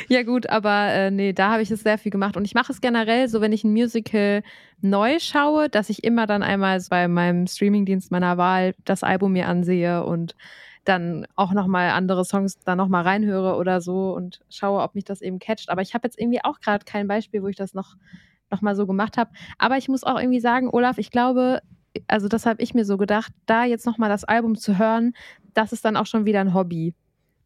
[0.09, 2.35] Ja gut, aber äh, nee, da habe ich es sehr viel gemacht.
[2.35, 4.43] Und ich mache es generell so, wenn ich ein Musical
[4.81, 9.47] neu schaue, dass ich immer dann einmal bei meinem Streamingdienst meiner Wahl das Album mir
[9.47, 10.35] ansehe und
[10.83, 15.21] dann auch nochmal andere Songs da nochmal reinhöre oder so und schaue, ob mich das
[15.21, 15.69] eben catcht.
[15.69, 17.95] Aber ich habe jetzt irgendwie auch gerade kein Beispiel, wo ich das noch,
[18.51, 19.31] noch mal so gemacht habe.
[19.57, 21.61] Aber ich muss auch irgendwie sagen, Olaf, ich glaube,
[22.07, 25.13] also das habe ich mir so gedacht, da jetzt nochmal das Album zu hören,
[25.53, 26.93] das ist dann auch schon wieder ein Hobby.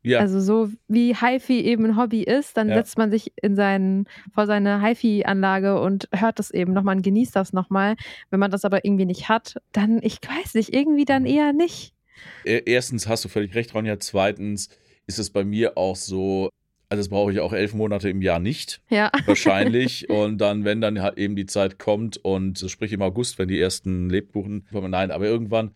[0.03, 2.75] Ja, Also so wie HiFi eben ein Hobby ist, dann Ja.
[2.75, 7.35] setzt man sich in seinen, vor seine HiFi-Anlage und hört das eben nochmal und genießt
[7.35, 7.95] das nochmal.
[8.29, 11.93] Wenn man das aber irgendwie nicht hat, dann, ich weiß nicht, irgendwie dann eher nicht.
[12.43, 13.99] E- erstens hast du völlig recht, Ronja.
[13.99, 14.69] Zweitens
[15.07, 16.49] ist es bei mir auch so,
[16.89, 19.11] also das brauche ich auch elf Monate im Jahr nicht, Ja.
[19.25, 20.09] wahrscheinlich.
[20.09, 23.59] und dann, wenn dann halt eben die Zeit kommt und sprich im August, wenn die
[23.59, 25.71] ersten Lebkuchen kommen, nein, aber irgendwann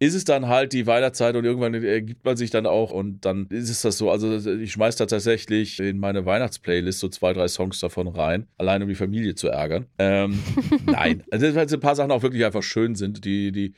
[0.00, 3.46] ist es dann halt die Weihnachtszeit und irgendwann ergibt man sich dann auch und dann
[3.48, 7.46] ist es das so, also ich schmeiß da tatsächlich in meine Weihnachtsplaylist so zwei, drei
[7.48, 9.86] Songs davon rein, allein um die Familie zu ärgern.
[9.98, 10.40] Ähm,
[10.86, 13.72] nein, also weil so ein paar Sachen auch wirklich einfach schön sind, die, die,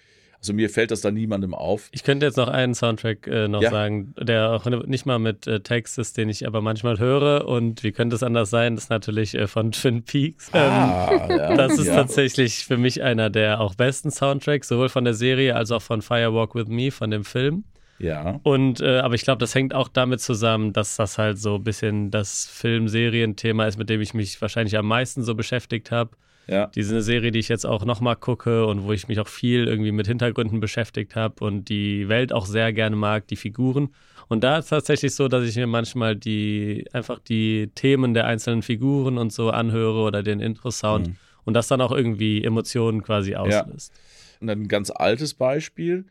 [0.46, 1.88] also mir fällt das dann niemandem auf.
[1.90, 3.70] Ich könnte jetzt noch einen Soundtrack äh, noch Ja.
[3.70, 7.48] sagen, der auch nicht mal mit äh, Text ist, den ich aber manchmal höre.
[7.48, 8.76] Und wie könnte es anders sein?
[8.76, 10.50] Das ist natürlich äh, von Twin Peaks.
[10.54, 11.56] Ähm, Ah, ja.
[11.56, 11.96] das ist ja.
[11.96, 16.00] tatsächlich für mich einer der auch besten Soundtracks, sowohl von der Serie als auch von
[16.00, 17.64] Firewalk with Me, von dem Film.
[17.98, 18.38] Ja.
[18.44, 21.64] Und äh, aber ich glaube, das hängt auch damit zusammen, dass das halt so ein
[21.64, 26.10] bisschen das Film-Serien-Thema ist, mit dem ich mich wahrscheinlich am meisten so beschäftigt habe.
[26.48, 26.68] Ja.
[26.68, 29.90] Diese Serie, die ich jetzt auch nochmal gucke und wo ich mich auch viel irgendwie
[29.92, 33.88] mit Hintergründen beschäftigt habe und die Welt auch sehr gerne mag, die Figuren.
[34.28, 38.26] Und da ist es tatsächlich so, dass ich mir manchmal die einfach die Themen der
[38.26, 41.16] einzelnen Figuren und so anhöre oder den Intro-Sound Mhm.
[41.44, 43.92] und das dann auch irgendwie Emotionen quasi auslöst.
[44.40, 46.06] Und ein ganz altes Beispiel.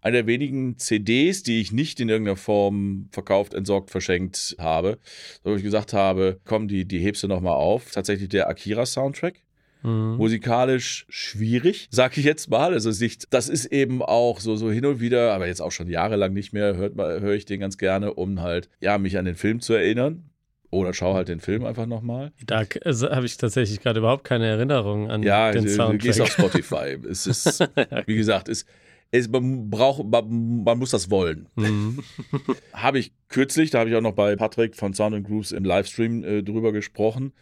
[0.00, 4.98] Eine der wenigen CDs, die ich nicht in irgendeiner Form verkauft, entsorgt, verschenkt habe.
[5.42, 7.90] Wo ich gesagt habe, komm, die, die hebst du nochmal auf.
[7.90, 9.40] Tatsächlich der Akira-Soundtrack.
[9.82, 10.16] Mhm.
[10.16, 12.72] Musikalisch schwierig, sag ich jetzt mal.
[12.72, 15.88] Also nicht, das ist eben auch so, so hin und wieder, aber jetzt auch schon
[15.88, 19.24] jahrelang nicht mehr, hört mal, höre ich den ganz gerne, um halt, ja, mich an
[19.24, 20.24] den Film zu erinnern.
[20.70, 22.30] Oder schau halt den Film einfach nochmal.
[22.44, 26.00] Da äh, habe ich tatsächlich gerade überhaupt keine Erinnerung an Ja, den du, du Soundtrack.
[26.00, 26.98] gehst auf Spotify.
[27.08, 27.66] es ist,
[28.04, 28.66] wie gesagt, es,
[29.10, 31.48] es, man braucht, man, man muss das wollen.
[31.56, 32.02] Mhm.
[32.74, 35.64] Habe ich kürzlich, da habe ich auch noch bei Patrick von Sound and Grooves im
[35.64, 37.32] Livestream äh, drüber gesprochen.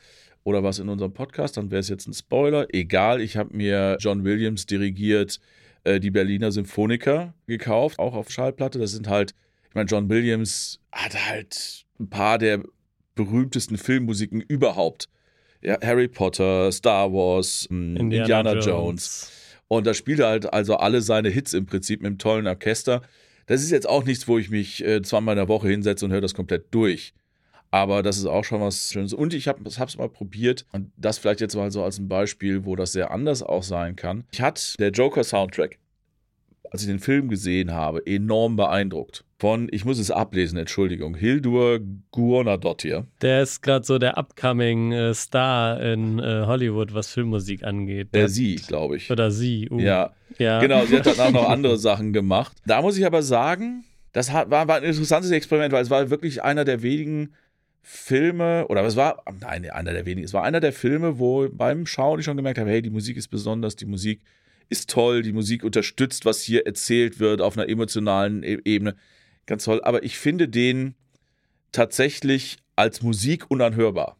[0.47, 2.68] Oder was in unserem Podcast, dann wäre es jetzt ein Spoiler.
[2.72, 5.40] Egal, ich habe mir John Williams dirigiert
[5.82, 8.78] äh, die Berliner Symphoniker gekauft, auch auf Schallplatte.
[8.78, 9.34] Das sind halt,
[9.68, 12.62] ich meine, John Williams hat halt ein paar der
[13.16, 15.09] berühmtesten Filmmusiken überhaupt.
[15.62, 19.32] Ja, Harry Potter, Star Wars, mh, Indiana, Jones.
[19.66, 23.03] Und da spielt er halt also alle seine Hits im Prinzip mit einem tollen Orchester.
[23.47, 26.12] Das ist jetzt auch nichts, wo ich mich äh, zweimal in der Woche hinsetze und
[26.12, 27.14] höre das komplett durch.
[27.76, 29.12] Aber das ist auch schon was Schönes.
[29.12, 30.64] Und ich habe es mal probiert.
[30.72, 33.96] Und das vielleicht jetzt mal so als ein Beispiel, wo das sehr anders auch sein
[33.96, 34.24] kann.
[34.32, 35.78] Ich hatte der Joker-Soundtrack,
[36.70, 39.24] als ich den Film gesehen habe, enorm beeindruckt.
[39.38, 41.78] Von, ich muss es ablesen, Entschuldigung, Hildur
[42.14, 43.04] Guðnadóttir.
[43.20, 48.08] Der ist gerade so der upcoming äh, Star in äh, Hollywood, was Filmmusik angeht.
[48.14, 49.10] Der Der- sie, glaube ich.
[49.10, 49.68] Oder sie.
[49.70, 49.78] Uh.
[49.78, 50.60] Ja, ja.
[50.60, 52.56] Genau, sie hat dann auch noch andere Sachen gemacht.
[52.64, 56.64] Da muss ich aber sagen, das war ein interessantes Experiment, weil es war wirklich einer
[56.64, 57.34] der wenigen
[57.89, 61.87] Filme, oder es war, nein, einer der wenigen, es war einer der Filme, wo beim
[61.87, 64.22] Schauen ich schon gemerkt habe, hey, die Musik ist besonders, die Musik
[64.68, 68.97] ist toll, die Musik unterstützt, was hier erzählt wird auf einer emotionalen e Ebene.
[69.47, 70.97] Ganz toll, aber ich finde den
[71.70, 74.16] tatsächlich als Musik unanhörbar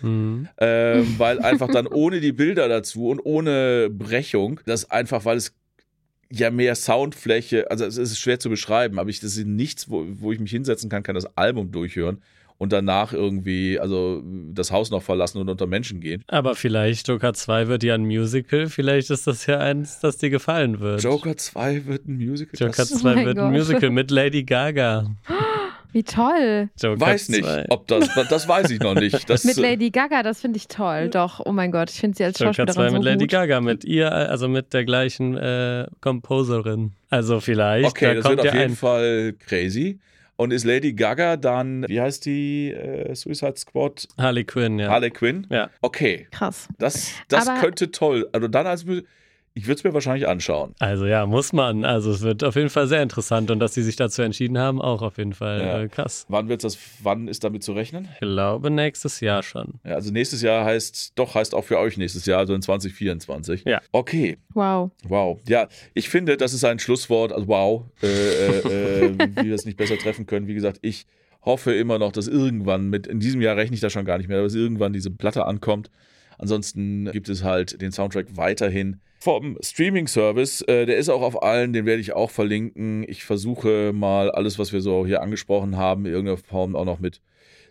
[0.00, 0.48] Mhm.
[0.56, 5.54] ähm, weil einfach dann ohne die Bilder dazu und ohne Brechung, das einfach, weil es
[6.30, 10.06] ja mehr Soundfläche, also es ist schwer zu beschreiben, aber ich, das ist nichts, wo,
[10.08, 12.22] wo ich mich hinsetzen kann, kann das Album durchhören
[12.60, 16.22] und danach irgendwie, also das Haus noch verlassen und unter Menschen gehen.
[16.28, 18.66] Aber vielleicht Joker 2 wird ja ein Musical.
[18.66, 21.02] Vielleicht ist das ja eins, das dir gefallen wird.
[21.02, 22.60] Joker 2 wird ein Musical.
[22.60, 23.52] Joker das, 2 mein wird ein Gott.
[23.52, 25.06] Musical mit Lady Gaga.
[25.92, 26.68] Wie toll.
[26.78, 27.64] Joker Weiß nicht, 2.
[27.70, 29.28] ob das, das weiß ich noch nicht.
[29.28, 31.08] Das, Mit Lady Gaga, das finde ich toll.
[31.08, 33.30] Doch, oh mein Gott, ich finde sie als Joker Schauspielerin 2 so mit Lady gut.
[33.30, 36.92] Gaga, mit ihr, also mit der gleichen äh, Composerin.
[37.08, 38.76] Also vielleicht, okay, da das kommt wird auf ja jeden ein.
[38.76, 39.98] Fall crazy.
[40.40, 44.08] Und ist Lady Gaga dann, wie heißt die äh, Suicide Squad?
[44.16, 44.88] Harley Quinn, ja.
[44.88, 45.46] Harley Quinn?
[45.50, 45.68] Ja.
[45.82, 46.66] Okay, Krass.
[46.78, 48.26] das, das Aber- könnte toll.
[48.32, 48.86] Also dann als
[49.54, 50.74] ich würde es mir wahrscheinlich anschauen.
[50.78, 51.84] Also ja, muss man.
[51.84, 54.80] Also es wird auf jeden Fall sehr interessant und dass sie sich dazu entschieden haben,
[54.80, 55.80] auch auf jeden Fall Ja.
[55.82, 56.24] äh, krass.
[56.28, 58.08] Wann wird das, wann ist damit zu rechnen?
[58.14, 59.80] Ich glaube nächstes Jahr schon.
[59.84, 63.64] Ja, also nächstes Jahr heißt, doch heißt auch für euch nächstes Jahr, also in 2024.
[63.66, 63.80] Ja.
[63.92, 64.90] Okay, Wow.
[65.04, 65.38] wow.
[65.48, 69.64] Ja, ich finde, das ist ein Schlusswort, also wow, äh, äh, äh, wie wir es
[69.64, 70.46] nicht besser treffen können.
[70.46, 71.06] Wie gesagt, ich
[71.44, 74.28] hoffe immer noch, dass irgendwann, mit in diesem Jahr rechne ich da schon gar nicht
[74.28, 75.90] mehr, dass irgendwann diese Platte ankommt.
[76.38, 80.62] Ansonsten gibt es halt den Soundtrack weiterhin vom Streaming-Service.
[80.62, 83.04] Äh, der ist auch auf allen, den werde ich auch verlinken.
[83.06, 86.98] Ich versuche mal alles, was wir so hier angesprochen haben, in irgendeiner Form auch noch
[86.98, 87.20] mit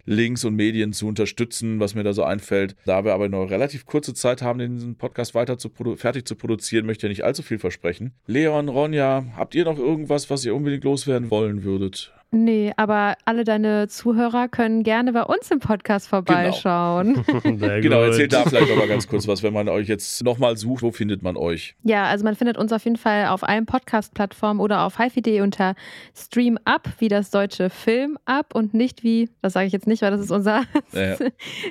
[0.06, 2.76] Links und Medien zu unterstützen, was mir da so einfällt.
[2.86, 6.86] Da wir aber noch relativ kurze Zeit haben, den Podcast weiter zu fertig zu produzieren,
[6.86, 8.14] möchte ich nicht allzu viel versprechen.
[8.26, 12.14] Leon, Ronja, habt ihr noch irgendwas, was ihr unbedingt loswerden wollen würdet?
[12.32, 17.24] Nee, aber alle deine Zuhörer können gerne bei uns im Podcast vorbeischauen.
[17.26, 17.42] Genau,
[17.82, 17.92] gut.
[17.92, 20.92] erzählt da vielleicht noch mal ganz kurz was, wenn man euch jetzt nochmal sucht, wo
[20.92, 21.76] findet man euch?
[21.82, 25.74] Ja, also man findet uns auf jeden Fall auf allen Podcast-Plattformen oder auf hifi.de unter
[26.16, 30.04] Stream Up, wie das deutsche Film Up und nicht wie, das sage ich jetzt nicht,
[30.04, 31.16] weil das ist unser, Ja.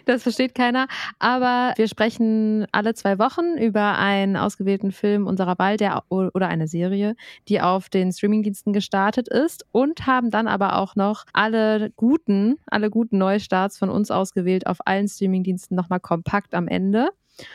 [0.06, 0.88] das versteht keiner.
[1.20, 6.66] Aber wir sprechen alle zwei Wochen über einen ausgewählten Film unserer Wahl der, oder eine
[6.66, 7.14] Serie,
[7.46, 12.90] die auf den Streamingdiensten gestartet ist und haben dann aber auch noch alle guten, alle
[12.90, 17.08] guten Neustarts von uns ausgewählt auf allen Streamingdiensten nochmal kompakt am Ende.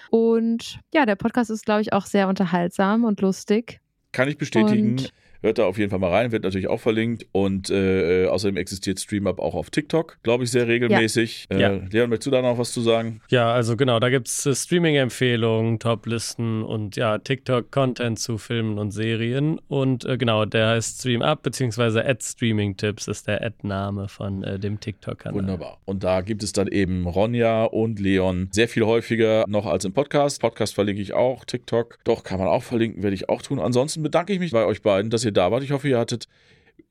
[0.09, 3.81] Und ja, der Podcast ist, glaube ich, auch sehr unterhaltsam und lustig.
[4.11, 4.91] Kann ich bestätigen.
[4.91, 5.13] Und-
[5.43, 7.25] Hört da auf jeden Fall mal rein, wird natürlich auch verlinkt.
[7.33, 11.47] Und äh, außerdem existiert StreamUp auch auf TikTok, glaube ich, sehr regelmäßig.
[11.51, 11.73] Ja.
[11.73, 13.19] Äh, Leon, möchtest du da noch was zu sagen?
[13.27, 18.91] Ja, also genau, da gibt es äh, Streaming-Empfehlungen, Top-Listen und ja, TikTok-Content zu Filmen und
[18.91, 19.59] Serien.
[19.67, 24.43] Und äh, genau, der heißt Stream Up, beziehungsweise Ad Streaming Tipps ist der Ad-Name von
[24.43, 25.41] äh, dem TikTok-Kanal.
[25.41, 25.77] Wunderbar.
[25.83, 29.91] Und da gibt es dann eben Ronja und Leon sehr viel häufiger noch als im
[29.91, 30.39] Podcast.
[30.39, 31.99] Podcast verlinke ich auch, TikTok.
[32.05, 33.59] Doch, kann man auch verlinken, werde ich auch tun.
[33.59, 35.63] Ansonsten bedanke ich mich bei euch beiden, dass ihr da wart.
[35.63, 36.27] Ich hoffe, ihr hattet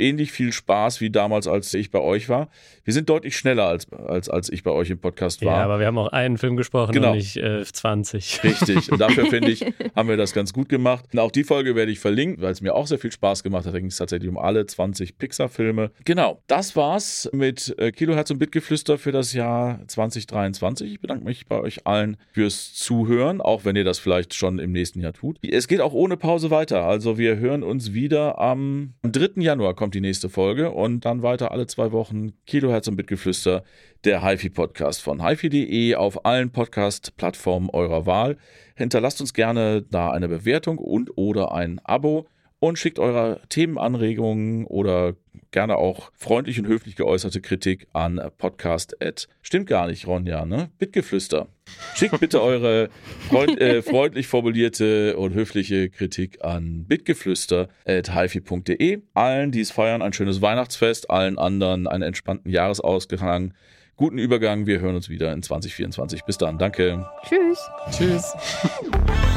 [0.03, 2.49] ähnlich viel Spaß wie damals, als ich bei euch war.
[2.85, 5.59] Wir sind deutlich schneller, als, als, als ich bei euch im Podcast war.
[5.59, 7.11] Ja, aber wir haben auch einen Film gesprochen Genau.
[7.13, 8.41] und nicht äh, 20.
[8.45, 8.91] Richtig.
[8.91, 9.65] Und dafür finde ich,
[9.97, 11.05] haben wir das ganz gut gemacht.
[11.13, 13.67] Und auch die Folge werde ich verlinken, weil es mir auch sehr viel Spaß gemacht
[13.67, 13.73] hat.
[13.75, 15.93] Da ging es tatsächlich um alle 20 Pixar-Filme.
[16.05, 20.93] Genau, das war's mit äh, Kilohertz und Bitgeflüster für das Jahr 2023.
[20.93, 24.73] Ich bedanke mich bei euch allen fürs Zuhören, auch wenn ihr das vielleicht schon im
[24.73, 25.39] nächsten Jahr tut.
[25.43, 26.85] Es geht auch ohne Pause weiter.
[26.85, 29.41] Also wir hören uns wieder am, am 3.
[29.43, 33.63] Januar kommt die nächste Folge und dann weiter alle zwei Wochen Kilohertz und Bitgeflüster,
[34.05, 38.37] der HiFi-Podcast von HiFi.de auf allen Podcast-Plattformen eurer Wahl.
[38.75, 42.27] Hinterlasst uns gerne da eine Bewertung und oder ein Abo
[42.63, 45.17] und schickt eure Themenanregungen oder
[45.51, 48.97] gerne auch freundlich und höflich geäußerte Kritik an podcast.
[49.43, 50.71] Stimmt gar nicht, Ronja, ne?
[50.79, 51.49] Bitgeflüster.
[51.97, 52.89] Schickt bitte eure
[53.29, 59.03] freund, äh, freundlich formulierte und höfliche Kritik an bitgeflüster.hifi.de.
[59.13, 63.55] Allen, die es feiern, ein schönes Weihnachtsfest, allen anderen einen entspannten Jahresausgang.
[63.97, 66.23] Guten Übergang, wir hören uns wieder in 2024.
[66.23, 67.05] Bis dann, danke.
[67.29, 67.59] Tschüss.
[67.91, 68.33] Tschüss.